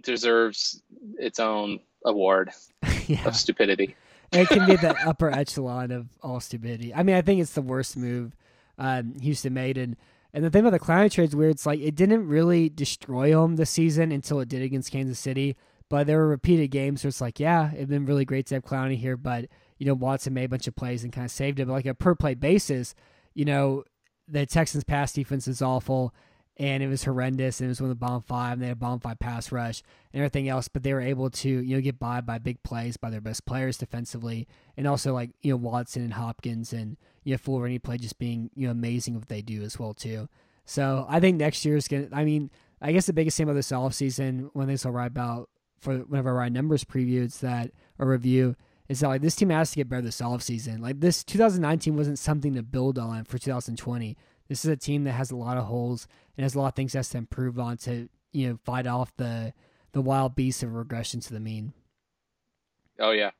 [0.02, 0.82] deserves
[1.18, 2.50] its own award
[3.06, 3.26] yeah.
[3.26, 3.96] of stupidity.
[4.32, 6.94] it can be the upper echelon of all stupidity.
[6.94, 8.34] I mean, I think it's the worst move
[8.78, 9.76] um, Houston made.
[9.76, 9.96] And,
[10.32, 11.52] and the thing about the Clowney trade is weird.
[11.52, 15.56] It's like it didn't really destroy them this season until it did against Kansas City.
[15.90, 18.64] But there were repeated games where it's like, yeah, it'd been really great to have
[18.64, 19.46] Clowney here, but
[19.78, 21.66] you know Watson made a bunch of plays and kind of saved it.
[21.66, 22.94] But like a per play basis,
[23.34, 23.84] you know
[24.26, 26.14] the Texans' pass defense is awful,
[26.58, 27.60] and it was horrendous.
[27.60, 29.50] And it was one of the bomb five, and they had a bottom five pass
[29.50, 30.68] rush and everything else.
[30.68, 33.46] But they were able to you know get by by big plays by their best
[33.46, 34.46] players defensively,
[34.76, 38.18] and also like you know Watson and Hopkins and you know full Rennie play just
[38.18, 40.28] being you know amazing what they do as well too.
[40.66, 42.08] So I think next year is gonna.
[42.12, 42.50] I mean,
[42.82, 45.48] I guess the biggest thing about this offseason when this will write about
[45.80, 48.56] for whenever write numbers preview, it's that a review
[48.88, 50.80] is that like this team has to get better this offseason.
[50.80, 54.16] Like this 2019 wasn't something to build on for 2020.
[54.48, 56.74] This is a team that has a lot of holes and has a lot of
[56.74, 59.52] things has to improve on to you know fight off the
[59.92, 61.72] the wild beast of regression to the mean.
[62.98, 63.30] Oh yeah,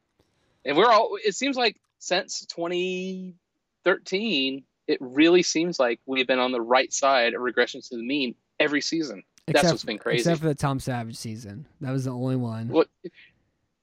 [0.64, 1.18] and we're all.
[1.24, 7.34] It seems like since 2013, it really seems like we've been on the right side
[7.34, 9.24] of regression to the mean every season.
[9.48, 10.18] That's Except- what's been crazy.
[10.20, 11.66] Except for the Tom Savage season.
[11.80, 12.68] That was the only one.
[12.68, 12.88] What?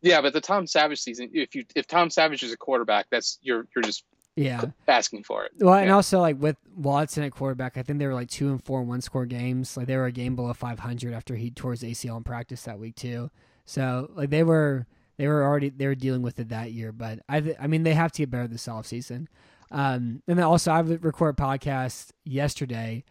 [0.01, 1.30] Yeah, but the Tom Savage season.
[1.34, 4.04] If you if Tom Savage is a quarterback, that's you're you're just
[4.36, 4.65] Yeah.
[4.88, 5.54] asking for it.
[5.60, 5.95] Well, and Yeah.
[5.95, 9.01] also like with Watson at quarterback, I think they were like two and four one
[9.01, 9.75] score games.
[9.78, 12.78] Like they were a game below 500 after he tore his ACL in practice that
[12.80, 13.32] week too.
[13.65, 14.86] So like they were
[15.17, 16.91] they were already they were dealing with it that year.
[16.91, 19.28] But I th- I mean they have to get better this offseason.
[19.71, 23.04] Um, and then also I would record a podcast yesterday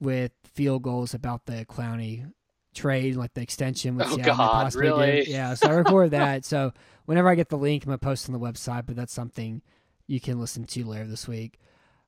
[0.00, 2.30] with Field Gulls about the Clowney
[2.74, 4.36] trade, like the extension with Oh, Seattle.
[4.36, 4.94] God, possibly did.
[4.96, 5.30] really?
[5.30, 5.54] Yeah.
[5.54, 6.44] So I recorded that.
[6.44, 6.72] So
[7.06, 8.86] whenever I get the link, I'm gonna post on the website.
[8.86, 9.62] But that's something
[10.06, 11.58] you can listen to later this week.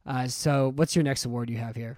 [0.04, 1.96] Uh, so, what's your next award you have here?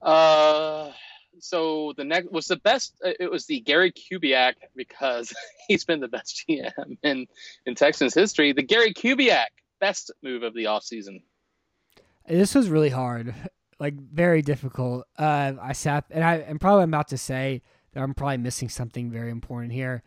[0.00, 0.90] Uh,
[1.38, 2.94] so the next was the best.
[3.04, 5.32] uh, It was the Gary Kubiak because
[5.68, 7.26] he's been the best GM in
[7.66, 8.52] in Texans history.
[8.52, 9.46] The Gary Kubiak
[9.80, 11.22] best move of the offseason.
[12.26, 13.34] This was really hard,
[13.78, 15.06] like very difficult.
[15.18, 19.10] Uh, I sat and I am probably about to say that I'm probably missing something
[19.10, 20.02] very important here,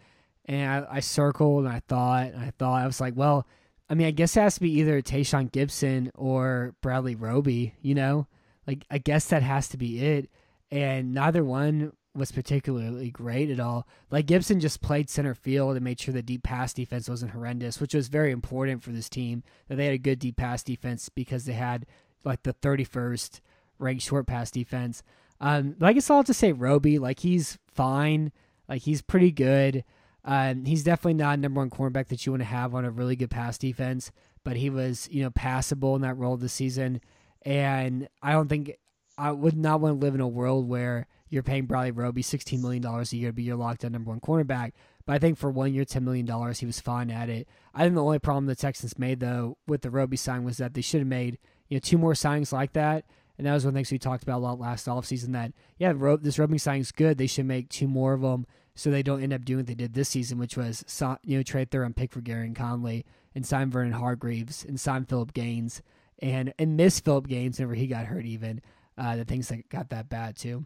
[0.45, 3.47] and I, I circled and I thought and I thought I was like, well,
[3.89, 7.75] I mean, I guess it has to be either Tashaun Gipson or Bradley Roby.
[7.81, 8.27] You know,
[8.65, 10.29] like I guess that has to be it,
[10.71, 13.87] and neither one was particularly great at all.
[14.09, 17.79] Like Gipson just played center field and made sure the deep pass defense wasn't horrendous,
[17.79, 21.09] which was very important for this team that they had a good deep pass defense
[21.09, 21.85] because they had
[22.23, 23.39] like the 31st
[23.79, 25.03] ranked short pass defense.
[25.39, 28.31] Um, but I guess I'll have to say Roby, like he's fine,
[28.67, 29.83] like he's pretty good.
[30.25, 33.15] Um, he's definitely not number one cornerback that you want to have on a really
[33.15, 34.11] good pass defense,
[34.43, 37.01] but he was you know passable in that role this season,
[37.43, 38.77] and I don't think
[39.17, 42.61] I would not want to live in a world where you're paying Bradley Roby $16
[42.61, 44.71] million a year to be your lockdown number one cornerback.
[45.05, 47.47] But I think for one year, $10 million, he was fine at it.
[47.73, 50.73] I think the only problem the Texans made, though, with the Roby sign was that
[50.73, 51.37] they should have made
[51.67, 53.05] you know two more signings like that.
[53.37, 55.53] And that was one of the things we talked about a lot last offseason that,
[55.77, 57.17] yeah, Ro- this Roby signing's good.
[57.17, 58.47] They should make two more of them
[58.77, 60.85] so they don't end up doing what they did this season, which was
[61.23, 65.05] you know trade third and pick for Gareon Conley and sign Vernon Hargreaves and sign
[65.05, 65.81] Phillip Gaines
[66.19, 68.61] and and miss Phillip Gaines whenever he got hurt even.
[68.97, 70.65] Uh, the things that got that bad too.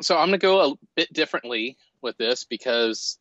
[0.00, 3.18] So I'm gonna go a bit differently with this because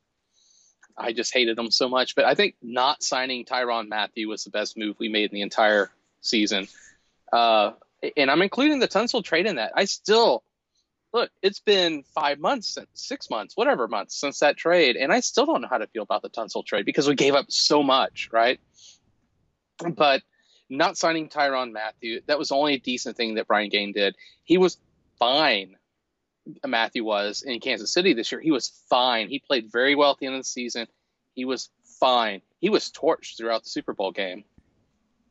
[0.97, 2.15] I just hated them so much.
[2.15, 5.41] But I think not signing Tyrann Mathieu was the best move we made in the
[5.41, 5.91] entire
[6.21, 6.67] season.
[7.31, 7.71] Uh,
[8.15, 9.71] and I'm including the Tunsil trade in that.
[9.75, 10.43] I still
[11.13, 11.29] look.
[11.41, 15.61] It's been five months, six months, whatever months since that trade, and I still don't
[15.61, 18.59] know how to feel about the Tunsil trade because we gave up so much, right?
[19.95, 20.21] But
[20.69, 24.15] not signing Tyrann Mathieu, that was the only decent thing that Brian Gaine did.
[24.43, 24.77] He was
[25.17, 25.75] fine.
[26.65, 28.41] Mathieu was in Kansas City this year.
[28.41, 29.29] He was fine.
[29.29, 30.87] He played very well at the end of the season.
[31.33, 32.41] He was fine.
[32.59, 34.43] He was torched throughout the Super Bowl game.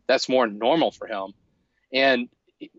[0.08, 1.34] That's more normal for him.
[1.92, 2.28] And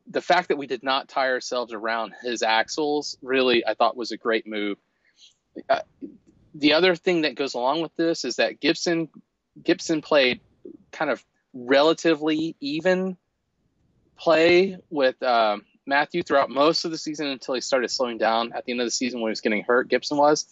[0.07, 4.11] the fact that we did not tie ourselves around his axles really, I thought, was
[4.11, 4.77] a great move.
[5.69, 5.79] Uh,
[6.53, 9.09] the other thing that goes along with this is that Gipson
[9.61, 10.41] Gipson played
[10.91, 13.17] kind of relatively even
[14.17, 18.65] play with um, Mathieu throughout most of the season until he started slowing down at
[18.65, 19.89] the end of the season when he was getting hurt.
[19.89, 20.45] Gipson was,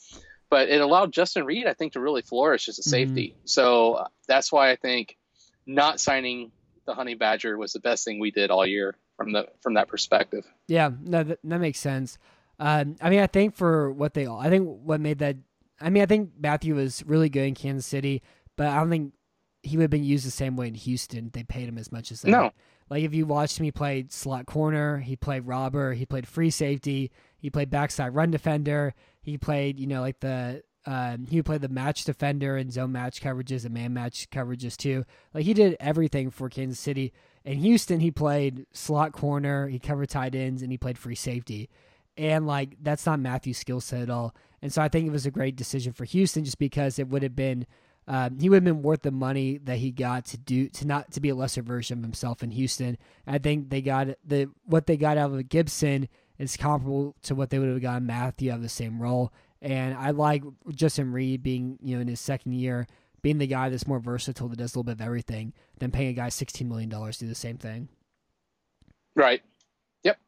[0.50, 3.36] but it allowed Justin Reid, I think, to really flourish as a safety.
[3.46, 5.18] So uh, that's why I think
[5.66, 6.52] not signing
[6.88, 9.88] the Honey Badger was the best thing we did all year from the from that
[9.88, 10.46] perspective.
[10.68, 12.18] Yeah, no, that, that makes sense.
[12.60, 15.38] Um, I mean, I think for what they all, I think what made that,
[15.80, 18.24] I mean, I think Mathieu was really good in Kansas City,
[18.56, 19.14] but I don't think
[19.62, 21.30] he would have been used the same way in Houston.
[21.32, 22.32] They paid him as much as that.
[22.32, 22.52] No.
[22.90, 26.50] Like if you watched him, he played slot corner, he played robber, he played free
[26.50, 31.60] safety, he played backside run defender, he played, you know, like the um, he played
[31.60, 35.04] the match defender and zone match coverages and man match coverages too.
[35.34, 37.12] Like he did everything for Kansas City.
[37.44, 41.70] In Houston, he played slot corner, he covered tight ends, and he played free safety.
[42.16, 44.34] And like that's not Mathieu's skill set at all.
[44.62, 47.22] And so I think it was a great decision for Houston just because it would
[47.22, 47.68] have been
[48.08, 51.12] um, he would have been worth the money that he got to do to not
[51.12, 52.98] to be a lesser version of himself in Houston.
[53.28, 56.08] I think they got the what they got out of Gipson
[56.40, 59.34] is comparable to what they would have gotten Mathieu out of the same role.
[59.62, 62.88] And I like Justin Reid being you know in his second year
[63.22, 66.10] being the guy that's more versatile that does a little bit of everything than paying
[66.10, 67.90] a guy sixteen million dollars to do the same thing.
[69.16, 69.42] Right.
[70.04, 70.20] Yep.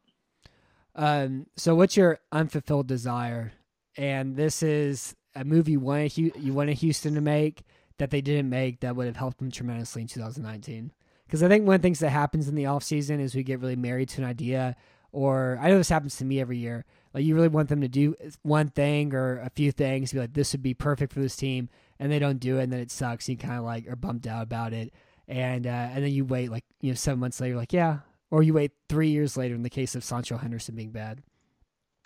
[0.96, 3.52] Um, so what's your unfulfilled desire?
[3.96, 7.62] And this is a movie you wanted you wanted Houston to make
[7.98, 10.92] that they didn't make that would have helped them tremendously in 2019.
[11.26, 13.44] Because I think one of the things that happens in the off season is we
[13.44, 14.74] get really married to an idea,
[15.12, 16.84] or I know this happens to me every year.
[17.12, 20.32] Like you really want them to do one thing or a few things, be like,
[20.32, 21.68] this would be perfect for this team,
[21.98, 23.28] and they don't do it, and then it sucks.
[23.28, 24.92] You kind of like are bummed out about it,
[25.26, 27.98] and uh, and then you wait like you know seven months later, like yeah,
[28.30, 31.22] or you wait three years later in the case of Sancho Henderson being bad.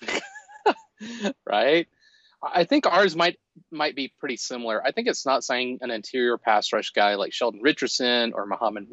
[1.47, 1.87] right.
[2.43, 3.38] I think ours might
[3.71, 4.83] might be pretty similar.
[4.85, 8.88] I think it's not saying an interior pass rush guy like Sheldon Richardson or Muhammad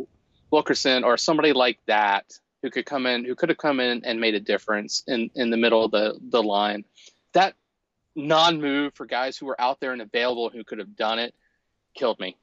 [0.52, 2.26] Wilkerson or somebody like that
[2.62, 5.50] who could come in who could have come in and made a difference in in
[5.50, 6.84] the middle of the the line.
[7.34, 7.56] That
[8.16, 11.34] non-move for guys who were out there and available who could have done it
[11.96, 12.38] killed me.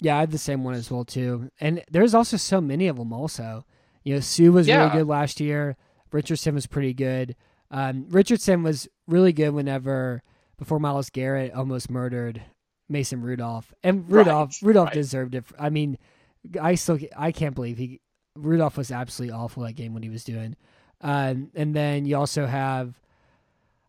[0.00, 1.50] Yeah, I had the same one as well too.
[1.60, 3.12] And there's also so many of them.
[3.12, 3.64] Also,
[4.02, 4.78] you know, Suh was Yeah.
[4.78, 5.76] really good last year.
[6.10, 7.36] Richardson was pretty good.
[7.70, 10.22] Um, Richardson was really good whenever
[10.58, 12.42] before Myles Garrett almost murdered
[12.88, 14.94] Mason Rudolph, and Rudolph Right, Rudolph right.
[14.94, 15.44] deserved it.
[15.58, 15.98] I mean,
[16.60, 18.00] I still I can't believe he
[18.36, 20.56] Rudolph was absolutely awful that game when he was doing.
[21.00, 22.98] Um, and then you also have,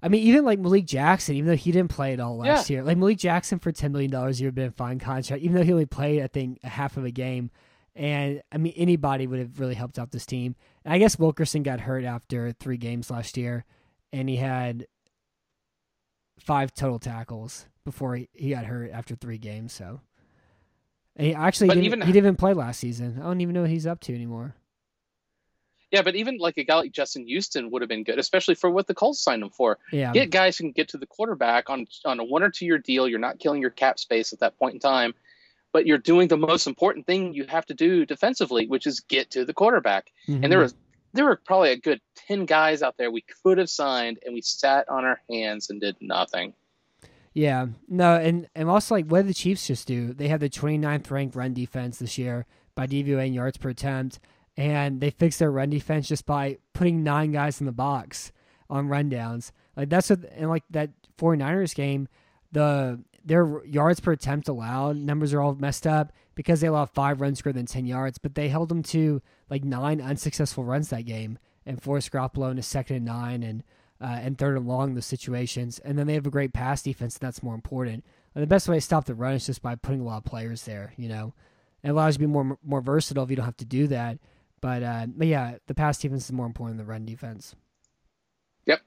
[0.03, 2.83] I mean, even like Malik Jackson, even though he didn't play at all last year,
[2.83, 5.55] like Malik Jackson for ten million dollars, you would have been a fine contract, even
[5.55, 7.49] though he only played I think a half of a game.
[7.95, 10.55] And I mean, anybody would have really helped out this team.
[10.83, 13.63] And I guess Wilkerson got hurt after three games last year,
[14.11, 14.85] and he had
[16.39, 19.71] five total tackles before he, he got hurt after three games.
[19.71, 20.01] So,
[21.15, 23.19] and he actually didn't, even- he didn't even play last season.
[23.21, 24.55] I don't even know what he's up to anymore.
[25.91, 28.69] Yeah, but even like a guy like Justin Houston would have been good, especially for
[28.69, 29.77] what the Colts signed him for.
[29.91, 32.65] Yeah, Get guys who can get to the quarterback on on a one or two
[32.65, 33.07] year deal.
[33.07, 35.13] You're not killing your cap space at that point in time,
[35.71, 39.31] but you're doing the most important thing you have to do defensively, which is get
[39.31, 40.11] to the quarterback.
[40.27, 40.43] Mhm.
[40.43, 40.75] And there was
[41.13, 44.41] there were probably a good ten guys out there we could have signed, and we
[44.41, 46.55] sat on our hands and did nothing.
[47.35, 50.13] Yeah, no, and and also like what did the Chiefs just do?
[50.13, 52.45] They had the 29th ranked run defense this year
[52.75, 54.19] by DVOA and yards per attempt,
[54.55, 58.31] and they fixed their run defense just by putting nine guys in the box
[58.69, 59.51] on rundowns.
[59.75, 62.07] Like that's what, and like that 49ers game,
[62.53, 67.19] the their yards per attempt allowed numbers are all messed up because they allowed five
[67.19, 71.05] runs greater than 10 yards, but they held them to like nine unsuccessful runs that
[71.05, 73.61] game and forced Garoppolo into second and nine and
[74.01, 75.79] uh, and third and long those situations.
[75.79, 78.03] And then they have a great pass defense, and that's more important.
[78.33, 80.25] And the best way to stop the run is just by putting a lot of
[80.25, 80.93] players there.
[80.97, 81.33] You know,
[81.83, 84.19] it allows you to be more more versatile if you don't have to do that.
[84.61, 87.55] But uh, but yeah, the pass defense is more important than the run defense.
[88.65, 88.81] Yep.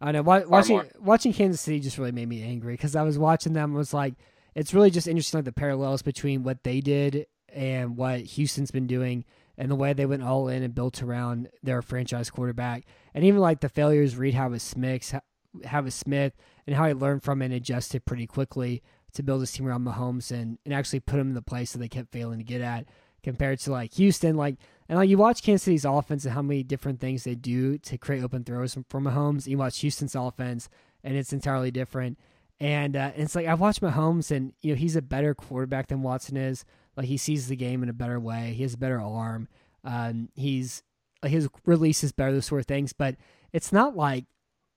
[0.00, 0.22] I know.
[0.22, 3.72] Wa- watching watching Kansas City just really made me angry because I was watching them.
[3.72, 4.14] was like,
[4.54, 8.86] it's really just interesting like the parallels between what they did and what Houston's been
[8.86, 9.24] doing,
[9.56, 12.84] and the way they went all in and built around their franchise quarterback,
[13.16, 15.18] and even like the failures Reid Howard Smith,
[15.64, 16.34] Howard Smith,
[16.66, 18.82] and how he learned from it and adjusted pretty quickly
[19.14, 21.78] to build his team around Mahomes and and actually put him in the place that
[21.78, 22.84] they kept failing to get at,
[23.24, 24.56] compared to like Houston, like.
[24.88, 27.98] And like you watch Kansas City's offense and how many different things they do to
[27.98, 29.48] create open throws from, Mahomes.
[29.48, 30.68] You watch Houston's offense
[31.02, 32.20] and it's entirely different.
[32.60, 36.02] And uh, it's like I watch Mahomes and you know he's a better quarterback than
[36.02, 36.64] Watson is.
[36.96, 38.52] Like he sees the game in a better way.
[38.56, 39.48] He has a better arm.
[39.82, 40.84] Um, he's
[41.22, 42.32] like his release is better.
[42.32, 42.92] Those sort of things.
[42.92, 43.16] But
[43.52, 44.24] it's not like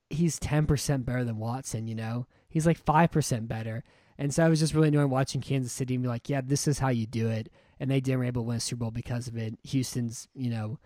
[0.10, 1.88] he's ten percent better than Watson.
[1.88, 3.84] You know, he's like five percent better.
[4.18, 6.68] And so I was just really enjoying watching Kansas City and be like, yeah, this
[6.68, 7.50] is how you do it.
[7.80, 9.58] And they didn't were able to win a Super Bowl because of it.
[9.64, 10.78] Houston's, you know,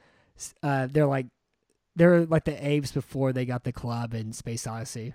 [0.61, 1.25] uh, they're like
[1.95, 5.13] they're like the Aves before they got the club in Space Odyssey.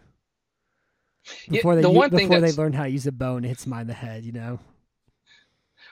[1.46, 3.44] Yeah, Before they the u- one before they that's- learn how to use a bone,
[3.44, 4.58] it hits in the head, you know.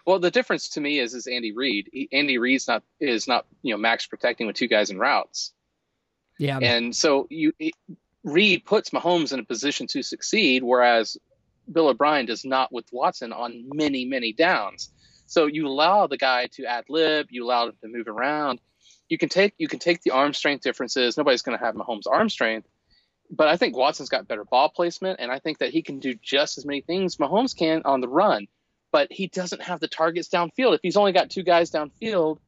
[0.07, 1.91] Well, the difference to me is is Andy Reid.
[1.93, 5.53] He, Andy Reid's not is not you know max protecting with two guys in routes.
[6.39, 7.75] Yeah, And so you it,
[8.23, 11.17] Reid puts Mahomes in a position to succeed, whereas
[11.71, 14.91] Bill O'Brien does not with Watson on many, many downs.
[15.27, 18.61] So you allow the guy to ad lib, you allow him to move around.
[19.09, 21.17] You can take you can take the arm strength differences.
[21.17, 22.69] Nobody's going to have Mahomes' arm strength,
[23.31, 26.15] but I think Watson's got better ball placement, and I think that he can do
[26.15, 28.47] just as many things Mahomes can on the run.
[28.93, 30.75] But he doesn't have the targets downfield.
[30.75, 32.39] If he's only got two guys downfield,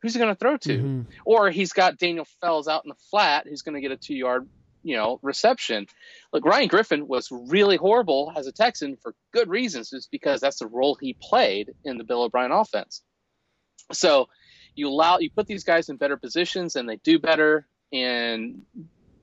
[0.00, 0.78] who's he going to throw to?
[0.78, 1.06] Mhm.
[1.24, 4.14] or he's got Daniel Fells out in the flat who's going to get a two
[4.14, 4.48] yard,
[4.82, 5.86] you know, reception.
[6.32, 10.58] Look, Ryan Griffin was really horrible as a Texan for good reasons, just because that's
[10.58, 13.02] the role he played in the Bill O'Brien offense.
[13.92, 14.28] So
[14.74, 17.66] you allow you put these guys in better positions and they do better.
[17.92, 18.62] And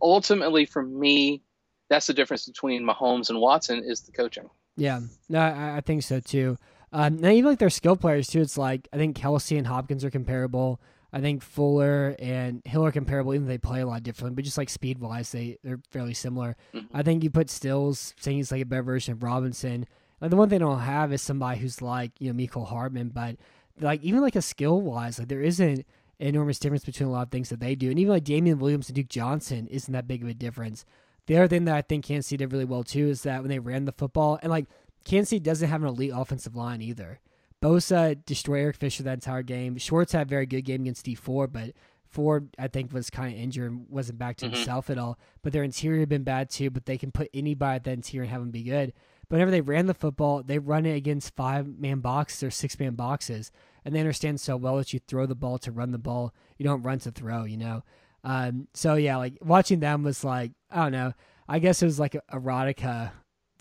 [0.01, 1.41] ultimately, for me,
[1.89, 4.49] that's the difference between Mahomes and Watson is the coaching.
[4.79, 6.57] Yeah, no, I, I think so too.
[6.91, 8.41] Um, now even like their skill players too.
[8.41, 10.79] It's like I think Kelce and Hopkins are comparable.
[11.11, 14.35] I think Fuller and Hill are comparable, even though they play a lot differently.
[14.35, 16.55] But just like speed wise, they they're fairly similar.
[16.73, 16.87] Mhm.
[16.93, 19.85] I think you put Stills, saying he's like a better version of Robinson.
[20.21, 23.09] Like the one thing I don't have is somebody who's like you know Mecole Hardman,
[23.09, 23.37] but
[23.79, 25.85] like even like a skill wise, like there isn't
[26.19, 27.89] enormous difference between a lot of things that they do.
[27.89, 30.85] And even like Damien Williams and Duke Johnson isn't that big of a difference.
[31.29, 33.49] The other thing that I think Kansas City did really well too is that when
[33.49, 34.65] they ran the football, and like
[35.05, 37.19] Kansas City doesn't have an elite offensive line either.
[37.61, 39.77] Bosa destroyed Eric Fisher that entire game.
[39.77, 41.73] Schwartz had a very good game against Dee Ford, but
[42.07, 44.55] Ford I think was kind of injured and wasn't back to Mhm.
[44.55, 45.19] himself at all.
[45.43, 46.71] But their interior had been bad too.
[46.71, 48.91] But they can put anybody at the interior and have them be good.
[49.27, 52.79] But whenever they ran the football, they run it against five man boxes or six
[52.79, 53.51] man boxes,
[53.85, 56.33] and they understand so well that you throw the ball to run the ball.
[56.57, 57.43] You don't run to throw.
[57.43, 57.83] You know.
[58.23, 61.13] Um, so yeah, like watching them was like I don't know.
[61.47, 63.11] I guess it was like erotica.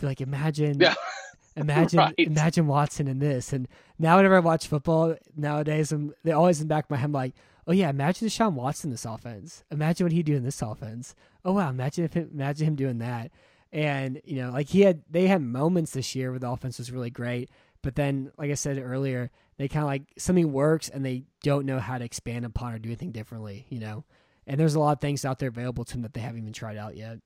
[0.01, 0.95] Like imagine, Yeah.
[1.55, 2.15] imagine, Right.
[2.17, 3.51] imagine Watson in this.
[3.53, 6.97] And now whenever I watch football nowadays, I'm they're always in the back of my
[6.97, 7.33] head I'm like,
[7.67, 9.63] oh yeah, imagine Deshaun Watson in this offense.
[9.71, 11.15] Imagine what he'd do in this offense.
[11.43, 13.31] Oh wow, imagine if him, imagine him doing that.
[13.71, 16.91] And you know, like he had, they had moments this year where the offense was
[16.91, 17.49] really great.
[17.81, 21.65] But then, like I said earlier, they kind of like something works and they don't
[21.65, 23.65] know how to expand upon or do anything differently.
[23.69, 24.05] You know,
[24.49, 26.51] and there's a lot of things out there available to them that they haven't even
[26.53, 27.19] tried out yet.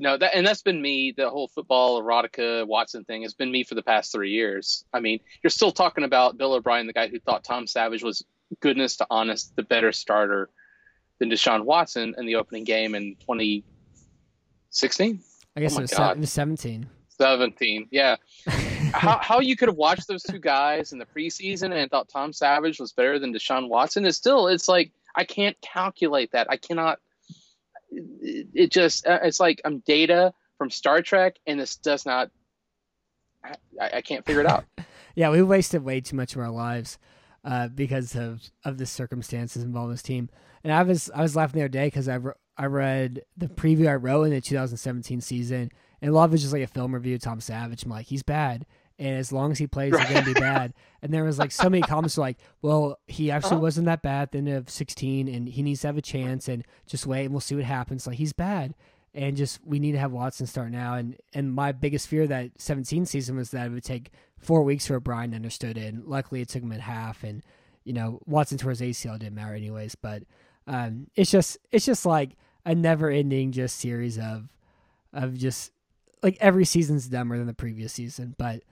[0.00, 1.12] No, that and that's been me.
[1.16, 4.84] The whole football erotica Watson thing has been me for the past three years.
[4.92, 8.24] I mean, you're still talking about Bill O'Brien, the guy who thought Tom Savage was
[8.60, 10.50] goodness to honest, the better starter
[11.18, 13.16] than Deshaun Watson in the opening game in
[14.70, 15.20] 2016,
[15.56, 16.16] I guess Oh it, was se- God.
[16.16, 16.86] it was 17.
[17.20, 17.88] 17.
[17.90, 18.14] Yeah,
[18.92, 22.32] how how you could have watched those two guys in the preseason and thought Tom
[22.32, 24.46] Savage was better than Deshaun Watson is still.
[24.46, 26.48] It's like I can't calculate that.
[26.50, 26.98] I cannot.
[27.90, 32.30] It, just uh, it's like I'm data from Star Trek, and this does not.
[33.42, 33.54] I,
[33.94, 34.64] I can't figure it out.
[35.14, 36.96] Yeah, we wasted way too much of our lives
[37.44, 40.28] uh, because of of the circumstances involving this team.
[40.62, 43.48] And I was I was laughing the other day because I re- I read the
[43.48, 46.68] preview I wrote in the 2017 season, and a lot of it's just like a
[46.68, 47.82] film review Tom Savage.
[47.82, 48.64] I'm like, he's bad,
[48.98, 50.74] and as long as he plays, he's gonna be bad.
[51.02, 53.60] And there was like so many comments like, well, he actually Uh-huh.
[53.62, 56.48] wasn't that bad at the end of 16, and he needs to have a chance,
[56.48, 58.06] and just wait and we'll see what happens.
[58.06, 58.74] Like he's bad.
[59.14, 62.50] And just we need to have Watson start now, and and my biggest fear that
[62.60, 65.92] 17 season was that it would take four weeks for Brian to understood it.
[65.94, 67.24] And luckily, it took him at half.
[67.24, 67.42] And
[67.84, 69.94] you know, Watson towards ACL didn't matter anyways.
[69.94, 70.24] But
[70.66, 72.32] um, it's just it's just like
[72.66, 74.48] a never ending just series of
[75.14, 75.72] of just
[76.22, 78.34] like every season's dumber than the previous season.
[78.36, 78.62] But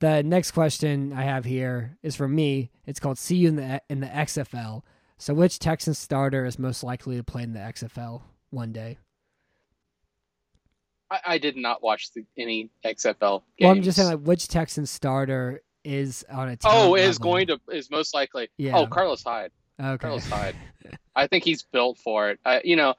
[0.00, 2.70] the next question I have here is from me.
[2.86, 4.82] It's called "See you in the in the XFL."
[5.18, 8.98] So, which Texan starter is most likely to play in the XFL one day?
[11.10, 13.42] I, I did not watch the, any XFL games.
[13.60, 17.46] Well, I'm just saying, like, which Texan starter is on a oh, talent is going
[17.46, 18.48] to is most likely.
[18.58, 18.76] Yeah.
[18.76, 19.52] Oh, Carlos Hyde.
[19.80, 19.98] Okay.
[19.98, 20.56] Carlos Hyde.
[21.16, 22.40] I think he's built for it.
[22.44, 22.94] Uh, you know,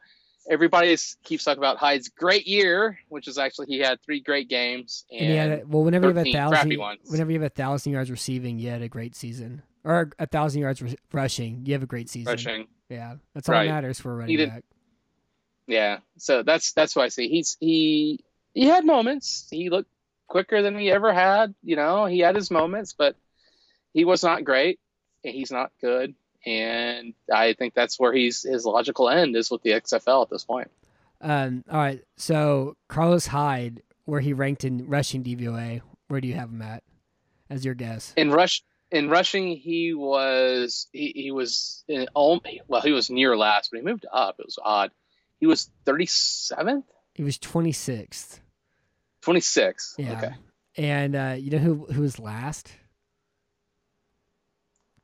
[0.50, 5.06] everybody keeps talking about Hyde's great year, which is actually he had three great games,
[5.12, 7.94] and, And yeah, well, whenever you have a 13 thousand, whenever you have a thousand
[7.94, 11.84] yards receiving, you had a great season, or a thousand yards re- rushing, you have
[11.84, 12.32] a great season.
[12.32, 12.68] rushing.
[12.90, 13.66] Yeah, that's all Right.
[13.68, 14.64] that matters for a running did- back.
[15.68, 17.28] Yeah, so that's that's what I see.
[17.28, 18.24] He's he
[18.54, 19.48] he had moments.
[19.52, 19.90] He looked
[20.28, 21.54] quicker than he ever had.
[21.62, 23.16] You know, he had his moments, but
[23.94, 24.80] he was not great.
[25.26, 26.16] and He's not good,
[26.48, 30.46] and I think that's where he's his logical end is with the XFL at this
[30.46, 30.72] point.
[31.20, 36.36] Um, all right, so Carlos Hyde, where he ranked in rushing DVOA, where do you
[36.36, 36.84] have him at
[37.50, 38.14] as your guess?
[38.16, 43.36] In rush in rushing, he was he, he was in, al- well, he was near
[43.36, 44.38] last, but he moved up.
[44.40, 44.92] It was odd.
[45.40, 48.40] He was thirty seventh, He was twenty sixth.
[49.22, 49.96] Twenty sixth.
[49.98, 50.18] Yeah.
[50.18, 50.36] Okay.
[50.78, 52.72] And uh, you know who who was last?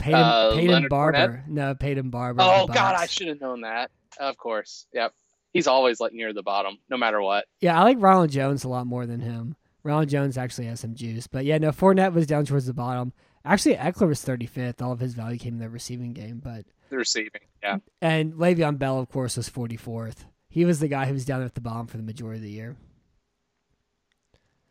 [0.03, 1.43] Peyton, Uh, Peyton Leonard Barber.
[1.47, 2.41] No, Peyton Barber.
[2.43, 3.89] Oh God, I should have known that.
[4.19, 4.85] Of course.
[4.93, 5.13] Yep.
[5.53, 7.45] He's always like near the bottom, no matter what.
[7.61, 9.55] Yeah, I like Ronald Jones a lot more than him.
[9.83, 13.13] Ronald Jones actually has some juice, but yeah, no, Fournette was down towards the bottom.
[13.45, 14.81] Actually, Ekeler was 35th.
[14.81, 17.41] All of his value came in the receiving game, but The receiving.
[17.61, 17.77] Yeah.
[18.01, 20.25] and Le'Veon Bell, of course, was 44th.
[20.49, 22.51] He was the guy who was down at the bottom for the majority of the
[22.51, 22.75] year.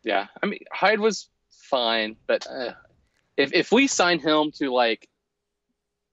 [0.03, 0.27] Yeah.
[0.41, 2.73] I mean, Hyde was fine, but uh,
[3.37, 5.07] if if we sign him to like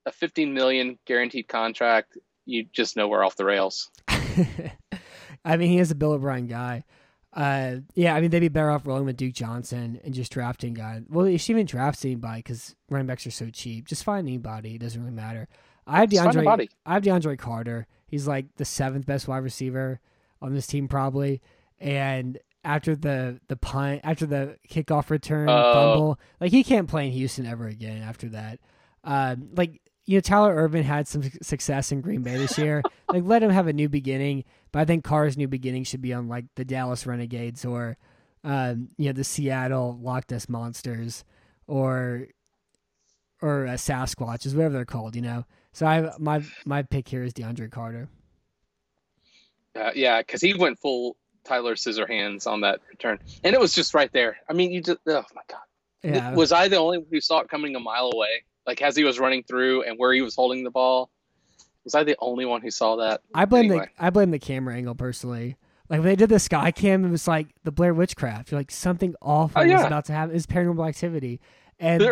[0.07, 3.91] a 15 million guaranteed contract, you just know we're off the rails.
[5.45, 6.85] I mean, he is a Bill O'Brien guy.
[7.33, 10.75] Uh, yeah, I mean, they'd be better off rolling with Duke Johnson and just drafting
[10.75, 11.01] guy.
[11.09, 13.87] Well, you should even draft anybody because running backs are so cheap.
[13.87, 15.47] Just find anybody; it doesn't really matter.
[15.87, 16.69] I have Just DeAndre.
[16.85, 17.87] I have DeAndre Carter.
[18.09, 20.01] He's like the seventh best wide receiver
[20.43, 21.41] on this team, probably.
[21.79, 25.73] And after the the punt, after the kickoff return Oh.
[25.73, 28.59] fumble, like he can't play in Houston ever again after that.
[29.05, 29.81] Um, like
[30.11, 32.83] you know, Tyler Ervin had some success in Green Bay this year.
[33.09, 34.43] like let him have a new beginning.
[34.73, 37.97] But I think Carr's new beginning should be on like the Dallas Renegades or,
[38.43, 41.25] um, you know, the Seattle Loch Ness Monsters
[41.69, 42.27] or
[43.41, 45.15] or uh, Sasquatches, whatever they're called.
[45.15, 48.09] You know, So I my my pick here is DeAndre Carter.
[49.77, 53.95] Uh, yeah, because he went full Tyler Scissorhands on that return, and it was just
[53.95, 54.39] right there.
[54.49, 55.61] I mean, you just oh my god.
[56.03, 58.43] Yeah, Was I the only one who saw it coming a mile away?
[58.67, 61.11] Like as he was running through and where he was holding the ball?
[61.85, 63.23] Was I the only one who saw that?
[63.35, 63.89] I blame Anyway.
[63.99, 65.57] the I blame the camera angle personally.
[65.89, 68.51] Like when they did the sky cam, it was like the Blair Witchcraft.
[68.51, 69.87] You're like something awful Oh, was yeah.
[69.87, 70.37] about to happen.
[70.37, 71.41] It's paranormal activity,
[71.81, 72.03] and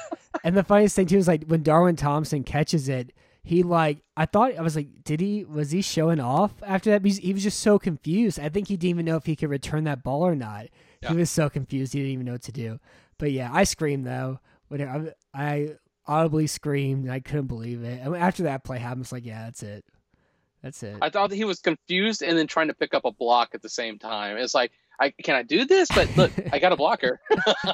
[0.44, 3.12] and the funniest thing too is like when Darwin Thompson catches it,
[3.44, 7.02] he like I thought I was like, did he was he showing off after that?
[7.02, 8.40] Because he was just so confused.
[8.40, 10.66] I think he didn't even know if he could return that ball or not.
[11.02, 11.10] Yeah.
[11.10, 11.92] He was so confused.
[11.92, 12.80] He didn't even know what to do.
[13.18, 14.40] But yeah, I screamed though.
[14.68, 15.68] When I, I
[16.08, 18.00] audibly screamed and I couldn't believe it.
[18.02, 19.84] And after that play happened, it's like, yeah, that's it.
[20.62, 20.96] That's it.
[21.00, 23.62] I thought that he was confused and then trying to pick up a block at
[23.62, 24.36] the same time.
[24.38, 25.88] It's like, I can I do this?
[25.94, 27.20] But look, I got a blocker.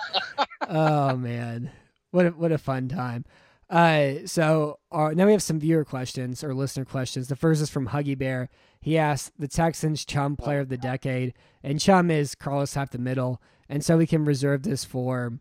[0.69, 1.71] oh man,
[2.11, 3.25] what a, what a fun time.
[3.71, 7.29] Uh, so uh, now we have some viewer questions or listener questions.
[7.29, 8.51] The first is from Huggy Bear.
[8.79, 11.33] He asked the Texans Chum Player of the Decade,
[11.63, 15.39] and Chum is Carlos half the middle, and so we can reserve this for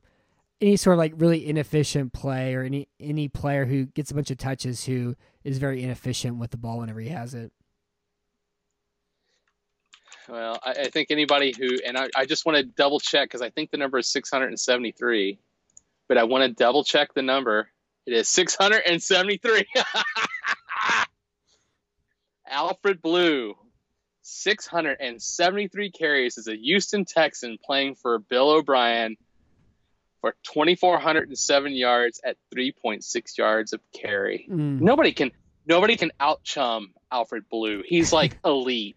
[0.64, 4.32] any sort of like really inefficient play or any any player who gets a bunch
[4.32, 7.52] of touches who is very inefficient with the ball whenever he has it.
[10.30, 13.42] Well, I, I think anybody who, and I, I just want to double check because
[13.42, 15.38] I think the number is 673,
[16.08, 17.68] but I want to double check the number.
[18.06, 19.66] It is 673.
[22.50, 23.56] Alfred Blue,
[24.22, 29.18] 673 carries as a Houston Texan playing for Bill O'Brien
[30.24, 34.48] for 2,407 yards at 3.6 yards of carry.
[34.50, 34.80] Mm.
[34.80, 35.32] Nobody can
[35.68, 37.84] nobody can out chum Alfred Blue.
[37.86, 38.96] He's like elite.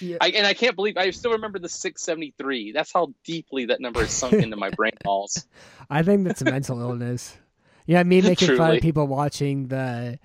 [0.00, 0.18] Yeah.
[0.20, 2.70] I, and I can't believe I still remember the 673.
[2.70, 5.44] That's how deeply that number is sunk into my brain balls.
[5.90, 7.36] I think that's a mental illness.
[7.84, 10.20] Yeah, me making fun of people watching the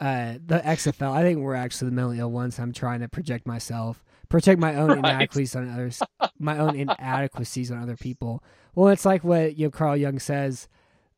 [0.00, 1.12] uh the XFL.
[1.12, 2.58] I think we're actually the mentally ill ones.
[2.58, 4.98] I'm trying to project myself, project my own Right.
[4.98, 6.02] inadequacies on others,
[6.38, 8.42] my own inadequacies on other people.
[8.74, 10.68] Well, it's like what you know, Carl Jung says.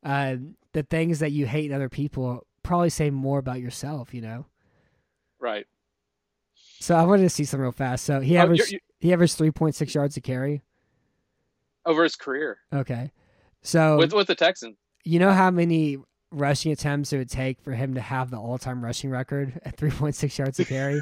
[0.03, 0.35] Uh,
[0.73, 4.13] the things that you hate in other people probably say more about yourself.
[4.13, 4.45] You know.
[5.39, 5.65] Right.
[6.79, 8.05] So I wanted to see some real fast.
[8.05, 10.61] So he Oh, averaged you're- you- he averaged three point six yards a carry.
[11.85, 13.11] over his career Okay.
[13.63, 14.77] So with with the Texans.
[15.03, 15.97] You know how many
[16.31, 20.37] rushing attempts it would take for him to have the all-time rushing record at 3.6
[20.37, 21.01] yards a carry?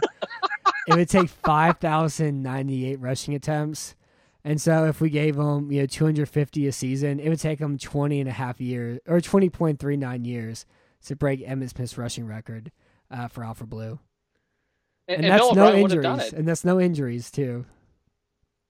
[0.87, 3.95] it would take 5,098 rushing attempts.
[4.43, 7.77] And so if we gave him, you know, 250 a season, it would take him
[7.77, 10.65] 20 and a half years or 20.39 years
[11.05, 12.71] to break Emmitt Smith's rushing record
[13.09, 13.99] uh, for Alfred Blue.
[15.07, 16.33] And, And, and that's no O'Brien would have done injuries.
[16.33, 17.65] And that's no injuries too.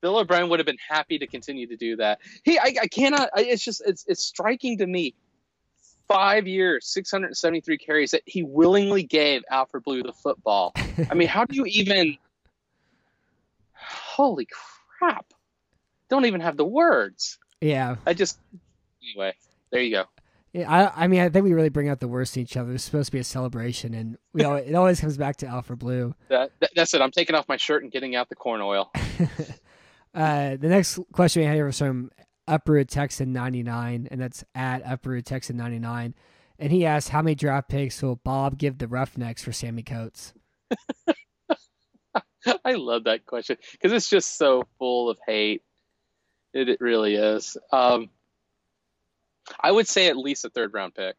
[0.01, 2.19] Bill O'Brien would have been happy to continue to do that.
[2.43, 3.29] He, I, I cannot.
[3.35, 5.15] I, it's just, it's, it's striking to me.
[6.07, 10.73] Five years, 673 carries that he willingly gave Alfred Blue the football.
[11.09, 12.17] I mean, how do you even?
[13.73, 14.47] Holy
[14.99, 15.25] crap!
[16.09, 17.39] Don't even have the words.
[17.61, 17.95] Yeah.
[18.05, 18.37] I just.
[19.01, 19.33] Anyway,
[19.71, 20.05] there you go.
[20.53, 22.71] Yeah, I, I mean, I think we really bring out the worst in each other.
[22.71, 25.79] It's supposed to be a celebration, and we all, it always comes back to Alfred
[25.79, 26.15] Blue.
[26.29, 27.01] That, that, that's it.
[27.01, 28.89] I'm taking off my shirt and getting out the corn oil.
[30.15, 32.09] uh, the next question we have here is from
[32.47, 36.13] Uproot Texan ninety nine, and that's at Uproot Texan ninety nine,
[36.59, 40.33] and he asked how many draft picks will Bob give the Roughnecks for Sammie Coates?
[42.63, 45.63] I love that question because it's just so full of hate.
[46.53, 47.57] It, it really is.
[47.71, 48.09] Um,
[49.59, 51.17] I would say at least a third round pick.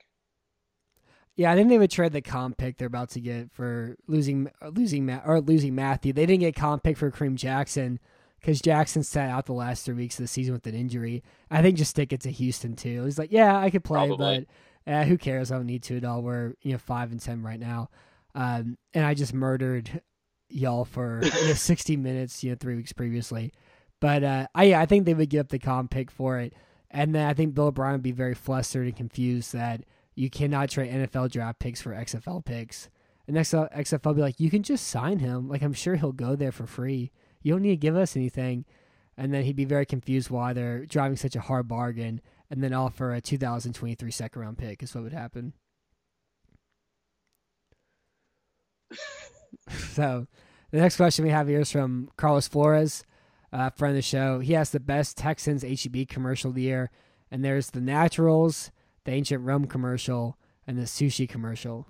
[1.37, 4.51] Yeah, I think they would trade the comp pick they're about to get for losing
[4.71, 6.13] losing or losing Mathieu.
[6.13, 8.01] They didn't get comp pick for Kareem Jackson
[8.41, 11.23] because Jackson sat out the last three weeks of the season with an injury.
[11.51, 13.05] I think just stick it to Houston too.
[13.05, 14.47] He's like, yeah, I could play, Probably.
[14.87, 15.51] but uh, who cares?
[15.51, 16.23] I don't need to at all.
[16.23, 17.91] We're you know five and ten right now,
[18.35, 20.01] um, and I just murdered
[20.49, 23.53] y'all for you know, sixty minutes, you know, three weeks previously.
[24.01, 26.53] But uh, I yeah, I think they would give up the comp pick for it,
[26.91, 29.83] and then I think Bill O'Brien would be very flustered and confused that
[30.15, 32.89] you cannot trade NFL draft picks for XFL picks.
[33.29, 35.49] And XFL, XFL be like, you can just sign him.
[35.49, 37.11] Like, I'm sure he'll go there for free.
[37.47, 38.65] You don't need to give us anything.
[39.17, 42.21] And then he'd be very confused why they're driving such a hard bargain
[42.51, 45.53] and then offer a 2023 second round pick, is what would happen.
[49.93, 50.27] so,
[50.73, 53.05] the next question we have here is from Carlos Flores,
[53.53, 54.41] uh, friend of the show.
[54.41, 56.91] He has the best Texans HEB commercial of the year.
[57.31, 58.73] And there's the Naturals,
[59.05, 60.37] the ancient Rome commercial,
[60.67, 61.87] and the sushi commercial.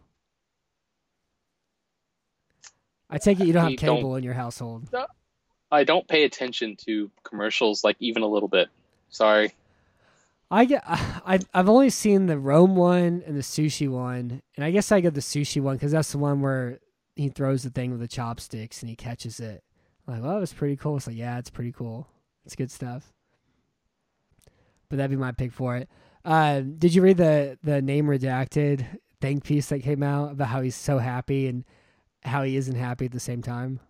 [3.09, 4.91] I take it you don't have You don't- cable in your household.
[5.71, 8.69] I don't pay attention to commercials like even a little bit.
[9.11, 9.53] Sorry.
[10.51, 10.83] I get.
[10.87, 15.01] I I've only seen the Rome one and the sushi one, and I guess I
[15.01, 16.79] get the sushi one because that's the one where
[17.17, 19.65] he throws the thing with the chopsticks and he catches it.
[20.07, 20.97] I'm like, well, it was pretty cool.
[20.97, 22.07] It's like, yeah, it's pretty cool.
[22.45, 23.13] It's good stuff.
[24.89, 25.89] But that'd be my pick for it.
[26.25, 28.87] Uh, did you read the the name redacted
[29.21, 31.65] think piece that came out about how he's so happy and
[32.23, 33.81] how he isn't happy at the same time?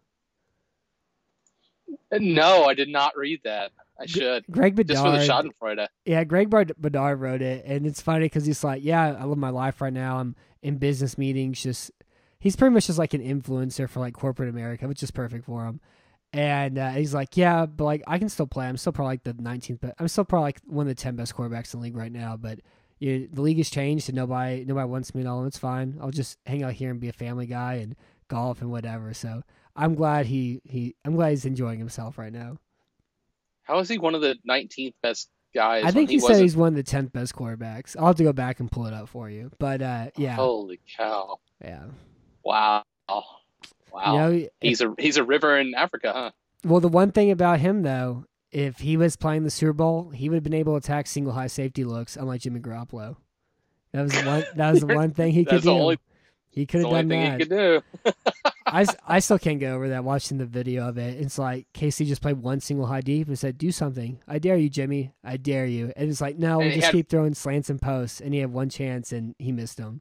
[2.12, 3.72] No, I did not read that.
[3.98, 4.44] I should.
[4.50, 4.96] Greg Bedard.
[4.96, 5.88] Just for the Schadenfreude.
[6.04, 9.50] Yeah, Greg Bedard wrote it, and it's funny because he's like, "Yeah, I live my
[9.50, 10.18] life right now.
[10.18, 11.62] I'm in business meetings.
[11.62, 11.90] Just
[12.38, 15.64] he's pretty much just like an influencer for like corporate America, which is perfect for
[15.64, 15.80] him."
[16.32, 18.66] And uh, he's like, "Yeah, but like I can still play.
[18.66, 21.16] I'm still probably like the 19th, but I'm still probably like one of the 10
[21.16, 22.36] best quarterbacks in the league right now.
[22.36, 22.60] But
[22.98, 25.38] you know, the league has changed, and nobody nobody wants me at all.
[25.38, 25.96] And it's fine.
[26.00, 27.96] I'll just hang out here and be a family guy and
[28.28, 29.14] golf and whatever.
[29.14, 29.42] So
[29.76, 32.58] I'm glad he he I'm glad he's enjoying himself right now."
[33.64, 35.82] How is he one of the 19th best guys?
[35.84, 37.96] I think he, he said he's one of the 10th best quarterbacks.
[37.98, 39.50] I'll have to go back and pull it up for you.
[39.58, 41.40] But uh, yeah, Holy cow!
[41.62, 41.84] yeah.
[42.44, 42.84] Wow.
[43.08, 43.24] Wow.
[44.12, 46.30] You know, he's a he's a river in Africa, huh?
[46.64, 50.28] well, the one thing about him though, if he was playing the Super Bowl, he
[50.28, 53.16] would have been able to attack single high safety looks, unlike Jimmy Garoppolo.
[53.92, 54.44] That was the one.
[54.56, 55.70] That was the one thing he could do.
[55.70, 55.98] only-
[56.50, 58.14] he could have the only done that.
[58.66, 58.96] he could do.
[59.06, 61.20] I, I still can't get over that watching the video of it.
[61.20, 64.20] It's like Casey just played one single high deep and said, "Do something.
[64.26, 65.12] I dare you, Jimmy.
[65.24, 68.20] I dare you." And it's like, no, we'll just had- keep throwing slants and posts.
[68.20, 70.00] And he had one chance and he missed them.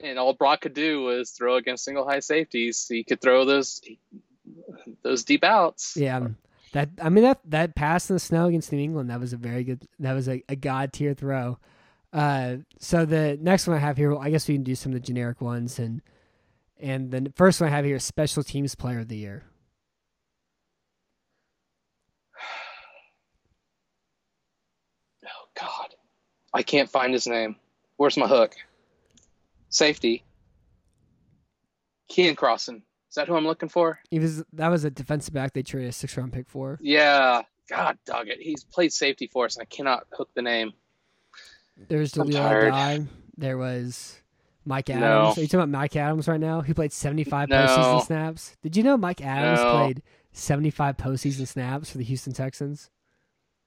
[0.00, 2.86] And all Brock could do was throw against single high safeties.
[2.88, 3.80] He could throw those
[5.02, 5.96] those deep outs.
[5.96, 6.36] Yeah, um,
[6.72, 9.36] that I mean that that pass in the snow against New England that was a
[9.36, 9.86] very good.
[10.00, 11.58] That was a, a god tier throw.
[12.12, 14.92] Uh, so the next one I have here, well, I guess we can do some
[14.92, 16.00] of the generic ones, and
[16.80, 19.44] and the first one I have here is special teams player of the year.
[25.26, 25.94] Oh God,
[26.52, 27.56] I can't find his name.
[27.96, 28.54] Where's my hook?
[29.68, 30.24] Safety.
[32.10, 32.82] Keion Crossen.
[33.08, 34.00] Is that who I'm looking for?
[34.10, 36.78] He was that was a defensive back they traded a six round pick for.
[36.82, 37.42] Yeah.
[37.68, 38.38] God dog it.
[38.40, 40.72] He's played safety for us, and I cannot hook the name.
[41.88, 43.08] There's I'm tired.
[43.36, 44.20] There was
[44.64, 44.94] Mike No.
[44.96, 45.38] Adams.
[45.38, 46.60] Are you talking about Mike Adams right now?
[46.62, 47.56] Who played 75 No.
[47.66, 48.56] postseason snaps?
[48.62, 49.72] Did you know Mike Adams No.
[49.76, 50.02] played
[50.32, 52.90] 75 postseason snaps for the Houston Texans?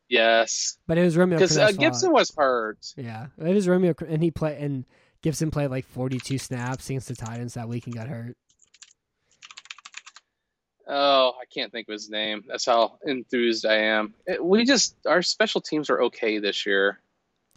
[0.10, 2.94] Yes, But it was Romeo because uh, Gipson was hurt.
[2.96, 4.86] Yeah, it was Romeo, and he played, and
[5.22, 8.38] Gipson played like 42 snaps against the Titans that week and got hurt.
[10.88, 12.44] Oh, I can't think of his name.
[12.48, 14.14] That's how enthused I am.
[14.26, 17.00] It- we just our special teams are okay this year.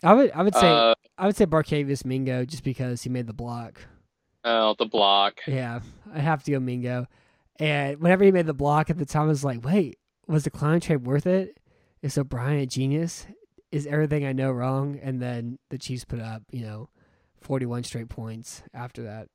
[0.02, 3.26] I would, I would say, Uh, I would say Barkevious Mingo just because he made
[3.26, 3.80] the block.
[4.44, 5.40] oh, the block.
[5.46, 5.80] Yeah,
[6.12, 7.06] I have to go Mingo.
[7.58, 10.50] And whenever he made the block at the time, I was like, wait, was the
[10.50, 11.58] clown trade worth it?
[12.00, 13.26] Is O'Brien a genius?
[13.70, 14.98] Is everything I know wrong?
[15.02, 16.88] And then the Chiefs put up, you know,
[17.42, 19.28] 41 straight points after that.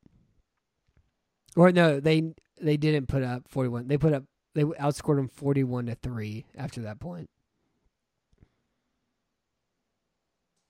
[1.54, 3.86] Or no, they they didn't put up 41.
[3.88, 7.30] They put up they outscored them 41 to 3 after that point.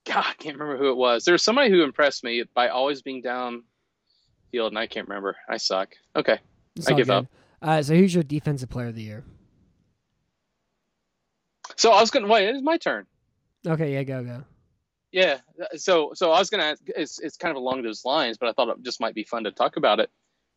[0.15, 1.25] God, I can't remember who it was.
[1.25, 3.65] There was somebody who impressed me by always being down
[4.51, 5.37] field, and I can't remember.
[5.49, 5.95] I suck.
[6.15, 6.39] Okay.
[6.77, 7.15] It's I give good.
[7.15, 7.27] up.
[7.63, 9.25] Uh, so who's your defensive player of the year?
[11.77, 12.49] So I was gonna wait.
[12.49, 13.07] It's my turn.
[13.67, 14.45] Okay, yeah, go go.
[15.11, 15.39] Yeah.
[15.77, 16.63] So so I was gonna.
[16.63, 19.25] Ask, it's it's kind of along those lines, but I thought it just might be
[19.25, 20.11] fun to talk about it.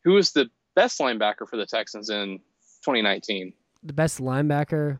[0.03, 2.39] Who is the best linebacker for the Texans in
[2.85, 3.53] 2019?
[3.83, 4.99] the best linebacker,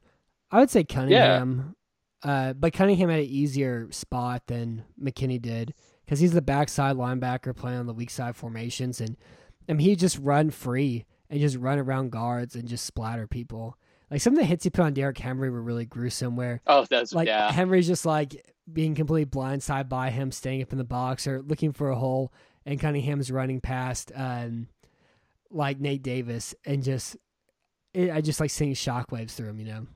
[0.51, 1.75] I would say Cunningham.
[2.23, 5.73] Uh, but Cunningham had an easier spot than McKinney did
[6.05, 9.15] because he's the backside linebacker playing on the weak side formations, and
[9.69, 13.77] I mean he just run free and just run around guards and just splatter people.
[14.11, 16.35] Like some of the hits he put on Derrick Henry were really gruesome.
[16.35, 17.51] Where Oh, that's like yeah.
[17.51, 21.71] Henry's just like being completely blindsided by him, staying up in the box or looking
[21.71, 22.33] for a hole,
[22.65, 24.67] and Cunningham's running past um,
[25.51, 27.15] like Nate Davis, and just
[27.93, 29.59] it, I just like seeing shockwaves through him.
[29.59, 29.87] You know,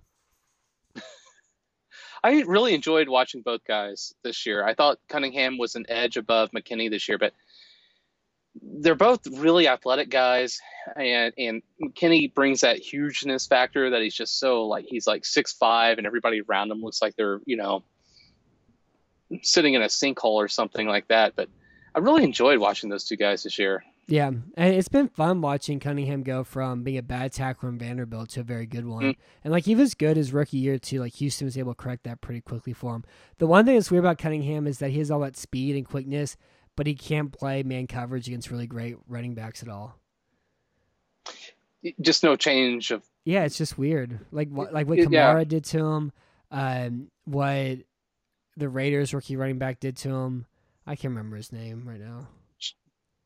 [2.24, 4.65] I really enjoyed watching both guys this year.
[4.65, 7.34] I thought Cunningham was an edge above McKinney this year, but
[8.61, 10.61] they're both really athletic guys,
[10.95, 15.51] and and McKinney brings that hugeness factor that he's just so like he's like six
[15.53, 17.84] five, and everybody around him looks like they're you know
[19.41, 21.36] sitting in a sinkhole or something like that.
[21.36, 21.49] But
[21.95, 23.84] I really enjoyed watching those two guys this year.
[24.08, 28.30] Yeah, and it's been fun watching Cunningham go from being a bad tackler in Vanderbilt
[28.30, 29.04] to a very good one.
[29.04, 29.16] Mm.
[29.43, 30.99] And like he was good his rookie year too.
[30.99, 33.06] Like Houston was able to correct that pretty quickly for him.
[33.38, 35.88] The one thing that's weird about Cunningham is that he has all that speed and
[35.88, 36.36] quickness,
[36.76, 39.97] but he can't play man coverage against really great running backs at all.
[42.01, 44.20] Just no change of Yeah, it's just weird.
[44.32, 45.43] Like what like what Kamara yeah.
[45.45, 46.12] did to him,
[46.51, 47.80] um, what
[48.58, 50.45] the Raiders rookie running back did to him.
[50.86, 52.28] I can't remember his name right now.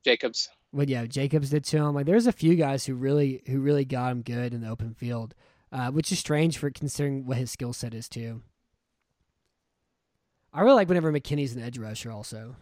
[0.03, 0.49] Jacobs.
[0.73, 1.95] But yeah, Jacobs did to him.
[1.95, 4.93] Like there's a few guys who really who really got him good in the open
[4.93, 5.33] field,
[5.71, 8.41] uh, which is strange for considering what his skill set is too.
[10.53, 12.55] I really like whenever McKinney's an edge rusher also.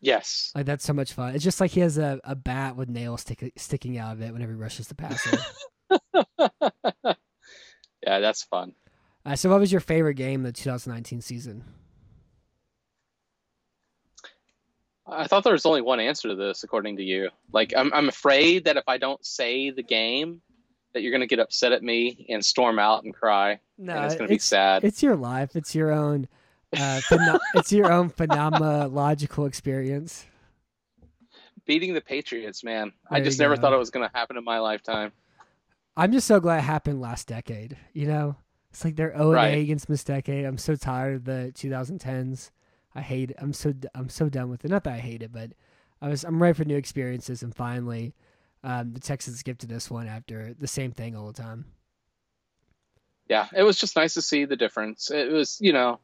[0.00, 0.50] Yes.
[0.54, 1.34] Like that's so much fun.
[1.34, 4.32] It's just like he has a, a bat with nails stick, sticking out of it
[4.32, 5.38] whenever he rushes the passer.
[8.02, 8.74] yeah, that's fun.
[9.24, 11.64] Uh, so, what was your favorite game of the 2019 season?
[15.12, 17.28] I thought there was only one answer to this, according to you.
[17.52, 20.40] Like, I'm, I'm afraid that if I don't say the game,
[20.92, 23.60] that you're going to get upset at me and storm out and cry.
[23.78, 24.84] No, and it's going to be sad.
[24.84, 25.56] It's your life.
[25.56, 26.28] It's your own.
[26.74, 30.26] Uh, pheno- it's your own phenomenological experience.
[31.64, 32.92] Beating the Patriots, man.
[33.10, 33.62] There I just never go.
[33.62, 35.12] thought it was going to happen in my lifetime.
[35.96, 37.76] I'm just so glad it happened last decade.
[37.92, 38.36] You know,
[38.70, 39.54] it's like they're 0 Right.
[39.54, 40.44] 8 against this decade.
[40.44, 42.50] I'm so tired of the 2010s.
[42.94, 43.36] I hate it.
[43.38, 44.70] I'm so I'm so done with it.
[44.70, 45.52] Not that I hate it, but
[46.00, 47.42] I was I'm ready for new experiences.
[47.42, 48.14] And finally,
[48.64, 51.66] um, the Texans skipped to this one after the same thing all the time.
[53.28, 55.10] yeah, it was just nice to see the difference.
[55.10, 56.00] It was, you know,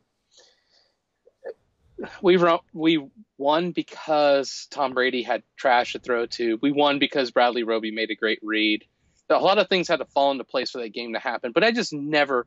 [2.23, 2.39] we
[2.73, 6.59] we won because Tom Brady had trash to throw to.
[6.63, 8.85] We won because Bradley Roby made a great read.
[9.31, 11.63] A lot of things had to fall into place for that game to happen, but
[11.63, 12.47] I just never,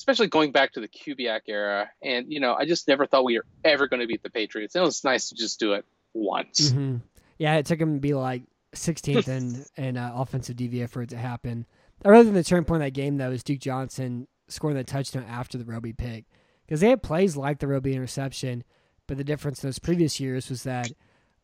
[0.00, 3.36] especially going back to the Kubiak era, and you know, I just never thought we
[3.36, 4.74] were ever going to beat the Patriots.
[4.74, 5.84] It was nice to just do it
[6.14, 6.70] once.
[6.70, 6.96] hmm
[7.36, 8.44] Yeah, it took him to be like
[8.74, 11.66] 16th in in uh, offensive DVOA for it to happen.
[12.02, 15.26] Other than the turning point of that game though is Duke Johnson scoring the touchdown
[15.28, 16.24] after the Roby pick
[16.66, 18.64] because they had plays like the Roby interception,
[19.06, 20.90] but the difference in those previous years was that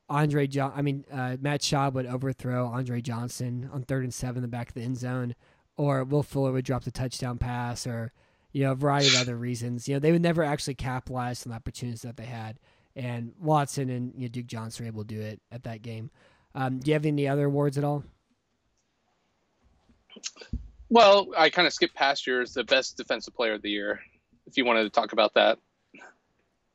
[0.09, 4.39] Andre John, I mean uh, Matt Schaub would overthrow Andre Johnson on third and seven
[4.39, 5.35] in the back of the end zone,
[5.77, 8.13] or Will Fuller would drop the touchdown pass, or
[8.57, 9.87] you know a variety of other reasons.
[9.87, 12.59] You know they would never actually capitalize on the opportunities that they had,
[12.97, 16.11] and Watson and you know, Duke Johnson were able to do it at that game.
[16.55, 18.03] Um, do you have any other awards at all?
[20.89, 24.01] Well, I kind of skipped past yours, the best defensive player of the year.
[24.47, 25.59] If you wanted to talk about that.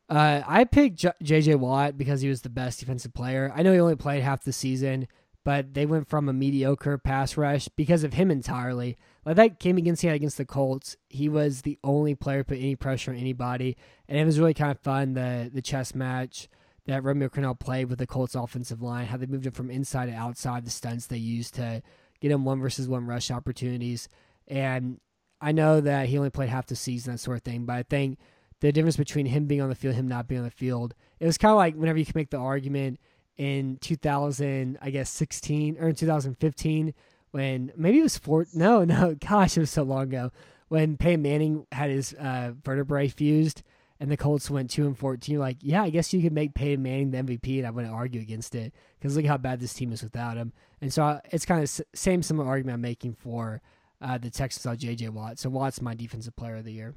[0.07, 1.55] Uh, I picked J- J.J.
[1.55, 3.51] Watt because he was the best defensive player.
[3.55, 5.07] I know he only played half the season,
[5.43, 8.97] but they went from a mediocre pass rush because of him entirely.
[9.25, 12.57] Like that game against he had against the Colts, he was the only player put
[12.57, 13.77] any pressure on anybody,
[14.07, 16.47] and it was really kind of fun the the chess match
[16.87, 20.07] that Romeo Crennel played with the Colts offensive line, how they moved him from inside
[20.07, 21.81] to outside, the stunts they used to
[22.19, 24.09] get him one versus one rush opportunities,
[24.47, 24.99] and
[25.39, 27.83] I know that he only played half the season, that sort of thing, but I
[27.83, 28.19] think
[28.59, 30.93] the difference between him being on the field, him not being on the field.
[31.19, 32.99] It was kind of like whenever you can make the argument
[33.37, 36.93] in 2000, I guess 16 or in 2015
[37.31, 38.45] when maybe it was four.
[38.53, 40.31] No, no, gosh, it was so long ago
[40.67, 43.63] when Peyton Manning had his uh, vertebrae fused
[43.99, 45.37] and the Colts went two and 14.
[45.37, 48.19] Like, yeah, I guess you could make Peyton Manning the MVP, and I wouldn't argue
[48.19, 50.53] against it because look how bad this team is without him.
[50.81, 53.61] And so uh, it's kind of s- same similar argument I'm making for
[54.01, 55.37] uh, the Texans on JJ Watt.
[55.37, 56.95] So Watt's my defensive player of the year.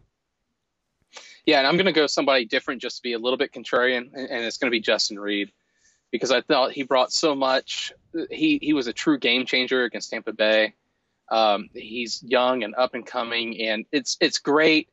[1.44, 4.08] Yeah, and I'm going to go somebody different just to be a little bit contrarian,
[4.14, 5.52] and, and it's going to be Justin Reid
[6.14, 7.92] because I thought he brought so much.
[8.30, 10.74] He he was a true game changer against Tampa Bay.
[11.28, 14.88] Um, he's young and up and coming, and it's it's great.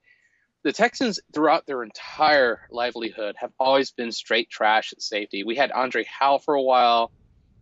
[0.64, 5.44] The Texans throughout their entire livelihood have always been straight trash at safety.
[5.44, 7.12] We had Andre Hal for a while,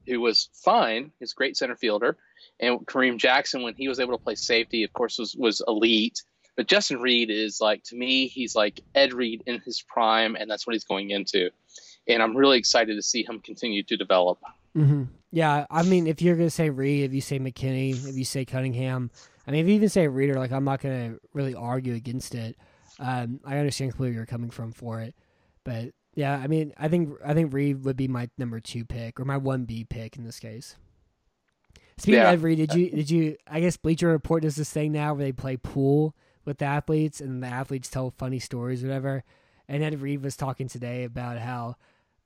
[0.08, 1.12] who was fine.
[1.20, 2.16] He's a great center fielder,
[2.62, 6.24] and Kareem Jackson when he was able to play safety, of course, was was elite.
[6.56, 10.50] But Justin Reid is like to me, he's like Ed Reed in his prime, and
[10.50, 11.50] that's what he's going into.
[12.08, 14.40] And I'm really excited to see him continue to develop.
[14.76, 15.04] Mm-hmm.
[15.32, 18.46] Yeah, I mean, if you're gonna say Reid, if you say McKinney, if you say
[18.46, 19.12] Cunningham,
[19.46, 22.56] I mean, if you even say Reader, like I'm not gonna really argue against it.
[23.00, 25.16] Um, I understand where you're coming from for it,
[25.64, 29.20] but yeah, I mean, I think I think Reid would be my number two pick
[29.20, 30.76] or my one B pick in this case.
[31.98, 32.32] Speaking Yeah.
[32.32, 33.38] of Reed, did you did you?
[33.48, 37.22] I guess Bleacher Report does this thing now where they play pool with the athletes
[37.22, 39.24] and the athletes tell funny stories, or whatever.
[39.70, 41.76] And Ed Reed was talking today about how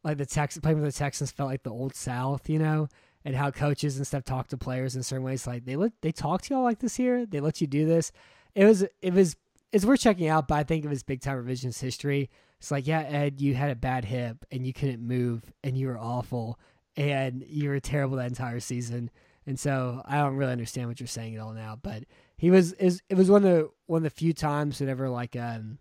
[0.04, 2.88] like the Tex playing with the Texans felt like the old South, you know,
[3.26, 5.46] and how coaches and stuff talk to players in certain ways.
[5.46, 7.26] Like they let they talk to y'all like this here.
[7.26, 8.14] They let you do this.
[8.56, 9.36] It was it was
[9.74, 10.48] it's worth checking out.
[10.48, 12.30] But I think it was big time revisionist history.
[12.60, 15.88] It's like yeah, Ed, you had a bad hip and you couldn't move and you
[15.88, 16.58] were awful
[16.96, 19.12] and you were terrible that entire season.
[19.46, 21.78] And so I don't really understand what you're saying at all now.
[21.82, 22.04] But
[22.38, 25.10] he was is it was one of the one of the few times that ever
[25.10, 25.80] like um,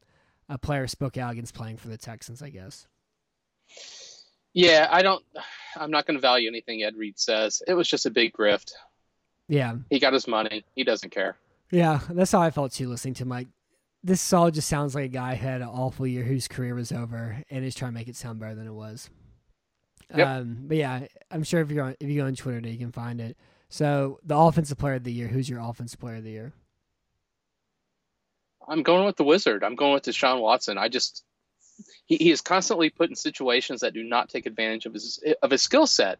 [0.52, 2.42] a player spoke out against playing for the Texans.
[2.42, 2.86] I guess.
[4.52, 5.24] Yeah, I don't.
[5.76, 7.62] I'm not going to value anything Ed Reed says.
[7.66, 8.72] It was just a big grift.
[9.48, 9.76] Yeah.
[9.90, 10.64] He got his money.
[10.74, 11.36] He doesn't care.
[11.70, 13.30] Yeah, that's how I felt too listening to him.
[13.30, 13.48] Like
[14.04, 16.92] this all just sounds like a guy who had an awful year whose career was
[16.92, 19.08] over and is trying to make it sound better than it was.
[20.14, 20.26] Yep.
[20.26, 22.92] Um, but yeah, I'm sure if you're on if you go on Twitter, you can
[22.92, 23.36] find it.
[23.70, 25.28] So the offensive player of the year.
[25.28, 26.52] Who's your offensive player of the year?
[28.68, 29.64] I'm going with the Wizard.
[29.64, 30.78] I'm going with Deshaun Watson.
[30.78, 31.24] I just
[32.06, 35.50] he, he is constantly put in situations that do not take advantage of his of
[35.50, 36.18] his skill set,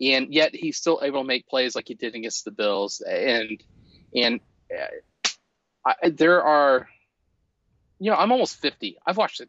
[0.00, 3.00] and yet he's still able to make plays like he did against the Bills.
[3.00, 3.62] And
[4.14, 4.40] and
[4.72, 4.86] uh,
[6.02, 6.88] I, there are,
[7.98, 8.98] you know, I'm almost 50.
[9.06, 9.48] I've watched a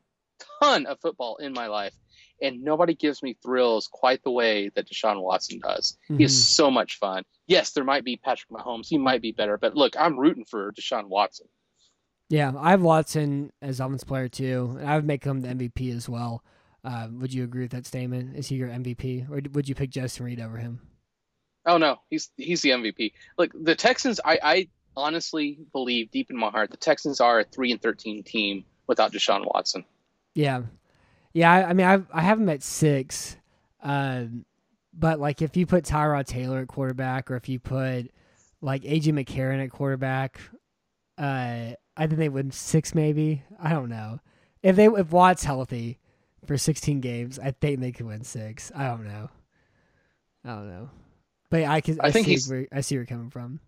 [0.62, 1.94] ton of football in my life,
[2.42, 5.98] and nobody gives me thrills quite the way that Deshaun Watson does.
[6.08, 6.24] He Mm-hmm.
[6.26, 7.24] is so much fun.
[7.48, 8.88] Yes, there might be Patrick Mahomes.
[8.88, 11.48] He might be better, but look, I'm rooting for Deshaun Watson.
[12.32, 15.94] Yeah, I have Watson as offensive player too, and I would make him the MVP
[15.94, 16.46] as well.
[16.82, 18.38] Uh, would you agree with that statement?
[18.38, 20.80] Is he your MVP, or would you pick Justin Reid over him?
[21.66, 23.12] Oh no, he's he's the MVP.
[23.38, 24.22] Look, the Texans.
[24.24, 28.24] I, I honestly believe deep in my heart the Texans are a three and thirteen
[28.24, 29.84] team without Deshaun Watson.
[30.34, 30.62] Yeah,
[31.34, 31.52] yeah.
[31.52, 33.36] I, I mean, I I have him at six,
[33.84, 34.46] um,
[34.94, 38.10] but like if you put Tyrod Taylor at quarterback, or if you put
[38.62, 40.40] like AJ McCarron at quarterback,
[41.18, 43.44] uh, I think they win six, maybe.
[43.62, 44.20] I don't know
[44.64, 46.00] if they if Watt's healthy
[46.46, 47.38] for sixteen games.
[47.40, 48.72] I think they could win six.
[48.76, 49.30] I don't know.
[50.46, 50.90] I don't know,
[51.50, 52.00] but I can.
[52.02, 53.60] I, I think see he's- where I see where you're coming from.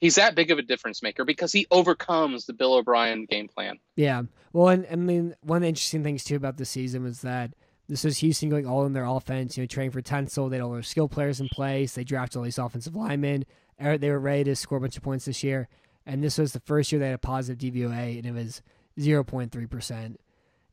[0.00, 3.78] He's that big of a difference maker because he overcomes the Bill O'Brien game plan.
[3.96, 4.22] Yeah.
[4.54, 7.52] Well, and I mean, one of the interesting things too about this season was that
[7.86, 9.58] this was Houston going all in their offense.
[9.58, 11.92] You know, training for Tunsil, they had all their skill players in place.
[11.94, 13.44] They drafted all these offensive linemen.
[13.78, 15.68] They were ready to score a bunch of points this year,
[16.06, 18.62] and this was the first year they had a positive DVOA, and it was
[18.98, 20.20] zero point three percent.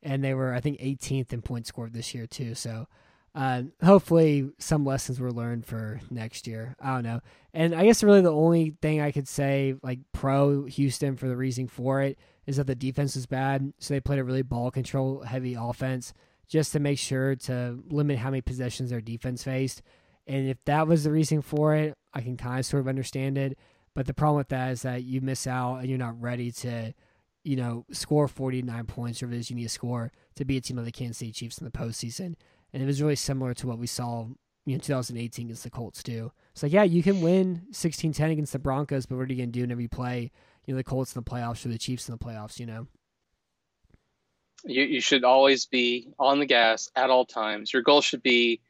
[0.03, 2.55] And they were, I think, 18th in points scored this year too.
[2.55, 2.87] So.
[3.35, 6.75] Uh, hopefully, some lessons were learned for next year.
[6.81, 7.19] I don't know.
[7.53, 11.37] And I guess really the only thing I could say, like pro Houston, for the
[11.37, 12.17] reasoning for it,
[12.47, 13.73] is that the defense was bad.
[13.77, 16.13] So they played a really ball control heavy offense
[16.47, 19.83] just to make sure to limit how many possessions their defense faced.
[20.25, 23.37] And if that was the reason for it, I can kind of sort of understand
[23.37, 23.57] it.
[23.97, 26.93] But the problem with that is that you miss out and you're not ready to,
[27.43, 30.61] you know, score 49 points or it is you need to score to be a
[30.61, 32.35] team of the Kansas City Chiefs in the postseason.
[32.71, 34.27] And it was really similar to what we saw
[34.67, 36.31] you know 2018 against the Colts too.
[36.51, 39.47] It's like yeah, you can win 16-10 against the Broncos, but what are you gonna
[39.47, 40.29] do whenever you play
[40.65, 42.59] you know the Colts in the playoffs or the Chiefs in the playoffs?
[42.59, 42.87] You know.
[44.63, 47.73] You, you should always be on the gas at all times.
[47.73, 48.61] Your goal should be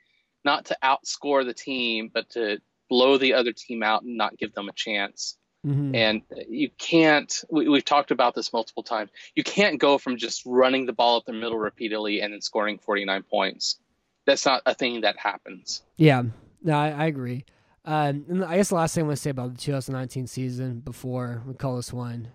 [0.46, 4.54] not to outscore the team, but to blow the other team out and not give
[4.54, 5.38] them a chance.
[5.66, 5.96] Mm-hmm.
[5.96, 9.10] And you can't, we, we've talked about this multiple times.
[9.36, 12.78] You can't go from just running the ball up the middle repeatedly and then scoring
[12.78, 13.78] 49 points.
[14.26, 15.82] That's not a thing that happens.
[15.98, 16.24] Yeah,
[16.64, 17.46] no, I, I agree.
[17.86, 20.80] Um, and I guess the last thing I want to say about the 2019 season
[20.82, 22.30] before we call this one,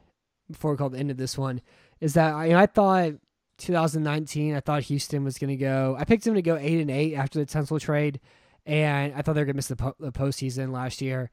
[0.50, 1.60] before we call the end of this one,
[2.00, 3.12] is that I, I thought
[3.58, 5.94] 2019, I thought Houston was going to go.
[5.98, 8.18] I picked them to go eight and eight after the Tunsil trade,
[8.66, 11.30] and I thought they were going to miss the, po- the postseason last year.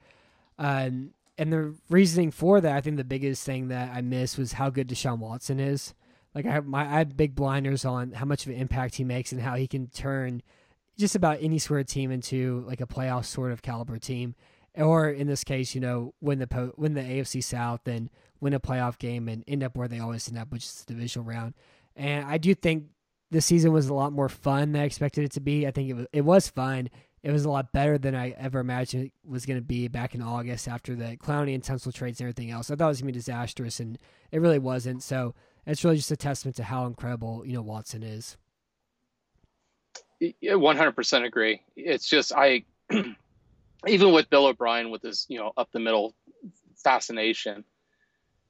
[0.57, 4.53] Um, and the reasoning for that, I think the biggest thing that I missed was
[4.53, 5.93] how good Deshaun Watson is.
[6.36, 9.03] Like I have my I have big blinders on how much of an impact he
[9.03, 10.43] makes and how he can turn
[10.97, 14.36] just about any sort of team into like a playoff sort of caliber team,
[14.75, 18.09] or in this case, you know, win the po- win the AFC South and
[18.41, 20.93] win a playoff game and end up where they always end up, which is the
[20.93, 21.53] divisional round.
[21.95, 22.86] And I do think
[23.32, 25.65] this season was a lot more fun than I expected it to be.
[25.65, 26.89] I think it was it was fun.
[27.22, 30.15] It was a lot better than I ever imagined it was going to be back
[30.15, 32.72] in August after the Clowney and Tunsil trades and everything else.
[32.72, 33.97] I thought it was going to be disastrous, and
[34.32, 35.03] it really wasn't.
[35.03, 38.38] So it's really just a testament to how incredible you know Watson is.
[40.20, 41.61] Yeah, 100% agree.
[41.76, 42.63] It's just, I,
[43.88, 46.13] even with Bill O'Brien with his, you know, up the middle
[46.84, 47.63] fascination,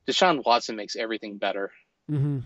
[0.07, 1.71] Deshaun Watson makes everything better.
[2.09, 2.39] Mm-hmm.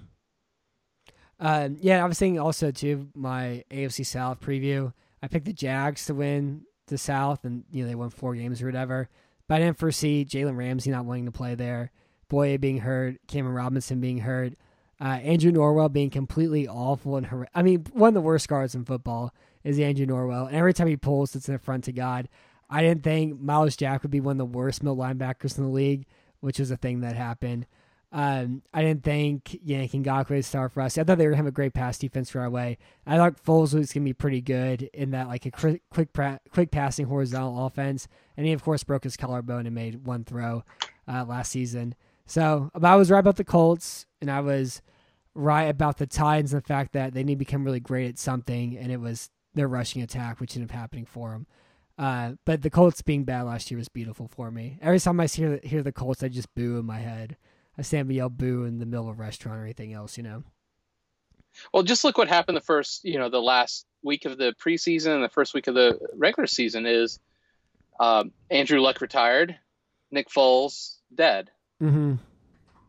[1.40, 4.94] Um, yeah, I was thinking also too my AFC South preview.
[5.24, 8.62] I picked the Jags to win the South, and you know they won four games
[8.62, 9.10] or whatever.
[9.48, 11.92] But I didn't foresee Jalen Ramsey not wanting to play there,
[12.30, 14.54] Bouye being hurt, Cameron Robinson being hurt,
[15.00, 18.86] uh, Andrew Norwell being completely awful and I mean one of the worst guards in
[18.86, 22.28] football is Andrew Norwell, and every time he pulls, it's in the front to God.
[22.70, 25.70] I didn't think Myles Jack would be one of the worst middle linebackers in the
[25.70, 26.06] league,
[26.42, 27.66] which is a thing that happened.
[28.14, 31.00] Um, I didn't think Yannick Ngakoue would start for us.
[31.00, 32.78] I thought they were gonna have a great pass defense for our way.
[33.08, 36.40] I thought Foles was gonna be pretty good in that like a quick quick, pra-
[36.52, 38.08] quick passing horizontal offense,
[38.38, 40.64] and he of course broke his collarbone and made one throw
[41.08, 41.96] uh, last season.
[42.26, 44.82] So, I was right about the Colts, and I was
[45.34, 48.20] right about the Titans and the fact that they need to become really great at
[48.20, 51.48] something, and it was their rushing attack, which ended up happening for them.
[51.98, 54.80] Uh, but the Colts being bad last year was beautiful for me.
[54.82, 57.38] Every time I hear hear the Colts, I just boo in my head.
[57.78, 60.24] A stand and yell boo in the middle of a restaurant or anything else, you
[60.24, 60.44] know.
[61.74, 65.16] Well, just look what happened the first, you know, the last week of the preseason
[65.16, 67.20] and the first week of the regular season is
[68.00, 69.58] um, Andrew Luck retired,
[70.12, 71.52] Nick Foles dead.
[71.82, 72.16] Mm-hmm.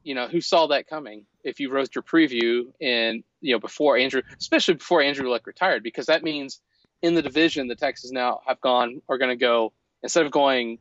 [0.03, 1.27] You know, who saw that coming?
[1.43, 5.83] If you wrote your preview and you know before Andrew, especially before Andrew Luck retired,
[5.83, 6.61] because that means
[7.03, 9.73] in the division the Texans now have gone are going to go
[10.03, 10.79] instead of going,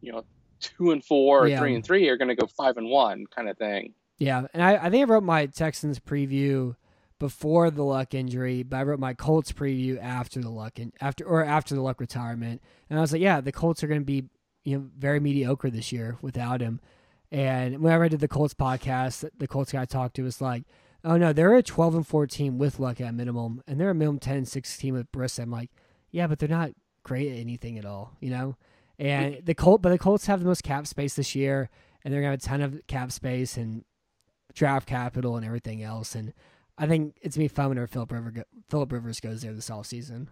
[0.00, 0.24] you know,
[0.78, 1.58] two and four or Yeah.
[1.60, 3.94] three and three, are going to go five and one kind of thing.
[4.18, 6.76] Yeah, and I, I think I wrote my Texans preview
[7.18, 11.24] before the Luck injury, but I wrote my Colts preview after the Luck and after
[11.24, 14.04] or after the Luck retirement, and I was like, yeah, the Colts are going to
[14.04, 14.24] be
[14.64, 16.80] you know very mediocre this year without him.
[17.30, 20.64] And whenever I did the Colts podcast, the Colts guy I talked to was like,
[21.02, 24.20] oh no, they're a twelve and fourteen with Luck at minimum, and they're a minimum
[24.20, 25.42] 10 and 16 with Brissett.
[25.42, 25.70] I'm like,
[26.12, 26.70] yeah, but they're not
[27.02, 28.56] great at anything at all, you know.
[28.98, 31.68] And the Colt, but the Colts have the most cap space this year,
[32.04, 33.84] and they're gonna have a ton of cap space and
[34.54, 36.14] draft capital and everything else.
[36.14, 36.32] And
[36.78, 39.70] I think it's gonna be fun whenever Philip River go, Philip Rivers goes there this
[39.70, 40.28] off season.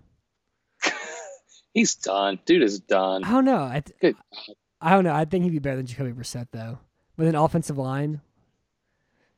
[1.75, 2.39] He's done.
[2.45, 3.25] Dude is done.
[3.25, 3.65] I don't know.
[3.65, 4.17] I th- Good.
[4.81, 5.15] I don't know.
[5.15, 6.79] I think he'd be better than Jacoby Brissett though.
[7.17, 8.21] With an offensive line,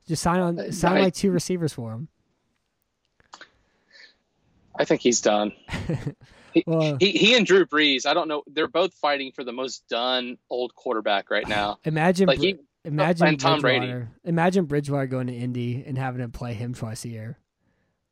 [0.07, 2.09] just sign on Uh, sign I- like two receivers for him.
[4.79, 5.53] I think he's done.
[6.55, 6.65] He,
[7.01, 8.07] he he and Drew Brees.
[8.07, 8.43] I don't know.
[8.47, 11.79] They're both fighting for the most done old quarterback right now.
[11.85, 14.07] Imagine Like he, imagine and Tom Brady.
[14.25, 17.39] Imagine Bridgewater going to Indy and having to play him twice a year.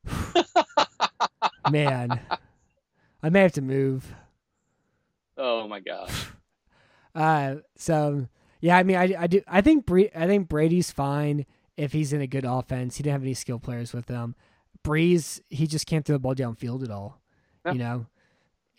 [1.70, 2.20] Man,
[3.22, 4.12] I may have to move.
[5.38, 6.26] oh my gosh.
[7.14, 8.26] Uh, so
[8.62, 9.42] yeah, I mean, I, I do.
[9.46, 11.44] I think Bre- I think Brady's fine
[11.76, 12.96] if he's in a good offense.
[12.96, 14.34] He didn't have any skill players with him.
[14.82, 17.20] Brees, he just can't throw the ball downfield at all.
[17.66, 17.72] Yeah.
[17.72, 18.06] You know,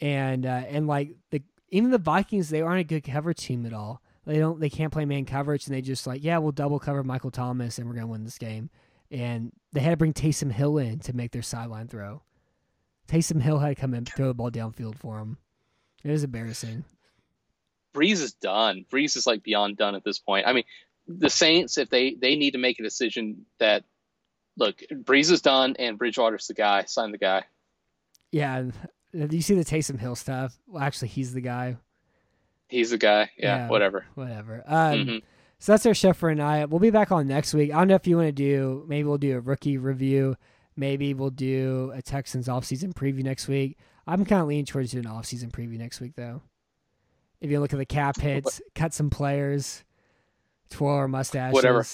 [0.01, 3.73] and uh, and like the even the Vikings, they aren't a good cover team at
[3.73, 4.01] all.
[4.25, 4.59] They don't.
[4.59, 7.77] They can't play man coverage, and they just like, yeah, we'll double cover Michael Thomas,
[7.77, 8.69] and we're gonna win this game.
[9.11, 12.23] And they had to bring Taysom Hill in to make their sideline throw.
[13.07, 15.37] Taysom Hill had to come in throw the ball downfield for him.
[16.03, 16.85] It was embarrassing.
[17.93, 18.85] Brees is done.
[18.91, 20.47] Brees is like beyond done at this point.
[20.47, 20.63] I mean,
[21.07, 23.83] the Saints, if they they need to make a decision that
[24.57, 27.43] look, Brees is done and Bridgewater's the guy, sign the guy.
[28.31, 28.65] Yeah,
[29.13, 30.57] do you see the Taysom Hill stuff?
[30.67, 31.77] Well, actually, he's the guy.
[32.67, 33.29] He's the guy.
[33.37, 33.67] Yeah, Yeah.
[33.69, 34.05] whatever.
[34.15, 34.63] Whatever.
[34.65, 35.23] Um, Mhm.
[35.59, 36.65] So that's our show for tonight.
[36.65, 37.71] We'll be back on next week.
[37.71, 38.83] I don't know if you want to do.
[38.87, 40.35] Maybe we'll do a rookie review.
[40.75, 43.77] Maybe we'll do a Texans offseason preview next week.
[44.05, 46.41] I'm kind of leaning towards doing an offseason preview next week, though.
[47.39, 49.83] If you look at the cap hits, cut some players,
[50.69, 51.53] twirl our mustaches.
[51.53, 51.85] Whatever.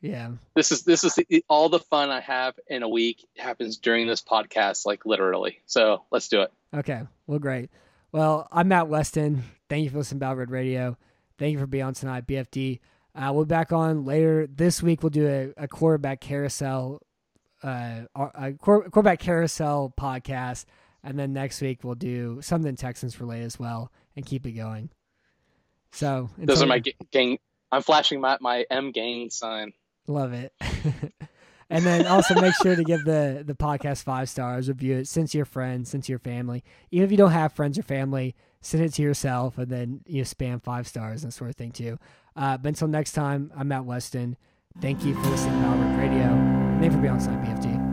[0.00, 0.32] Yeah.
[0.54, 4.06] This is this is the, all the fun I have in a week happens during
[4.06, 5.60] this podcast, like literally.
[5.66, 6.52] So let's do it.
[6.74, 7.02] Okay.
[7.26, 7.70] Well, great.
[8.12, 9.42] Well, I'm Matt Weston.
[9.68, 10.96] Thank you for listening to Battle Red Radio.
[11.38, 12.80] Thank you for being on tonight, BFD.
[13.14, 15.02] Uh, we'll be back on later this week.
[15.02, 17.02] We'll do a, a quarterback carousel,
[17.62, 20.64] uh, a quar- quarterback carousel podcast,
[21.02, 24.90] and then next week we'll do something Texans related as well, and keep it going.
[25.92, 27.38] So Those are my ga- gang.
[27.70, 29.72] I'm flashing my my M gang sign.
[30.08, 30.52] Love it.
[31.70, 35.28] and then also make sure to give the the podcast five stars, review it, send
[35.30, 36.64] to your friends, send to your family.
[36.90, 40.18] Even if you don't have friends or family, send it to yourself and then you
[40.18, 41.98] know, spam five stars and sort of thing too.
[42.34, 44.36] Uh, but until next time, I'm Matt Weston.
[44.80, 46.28] Thank you for listening to Albert Radio.
[46.80, 47.87] Thank you for being on Side BFT.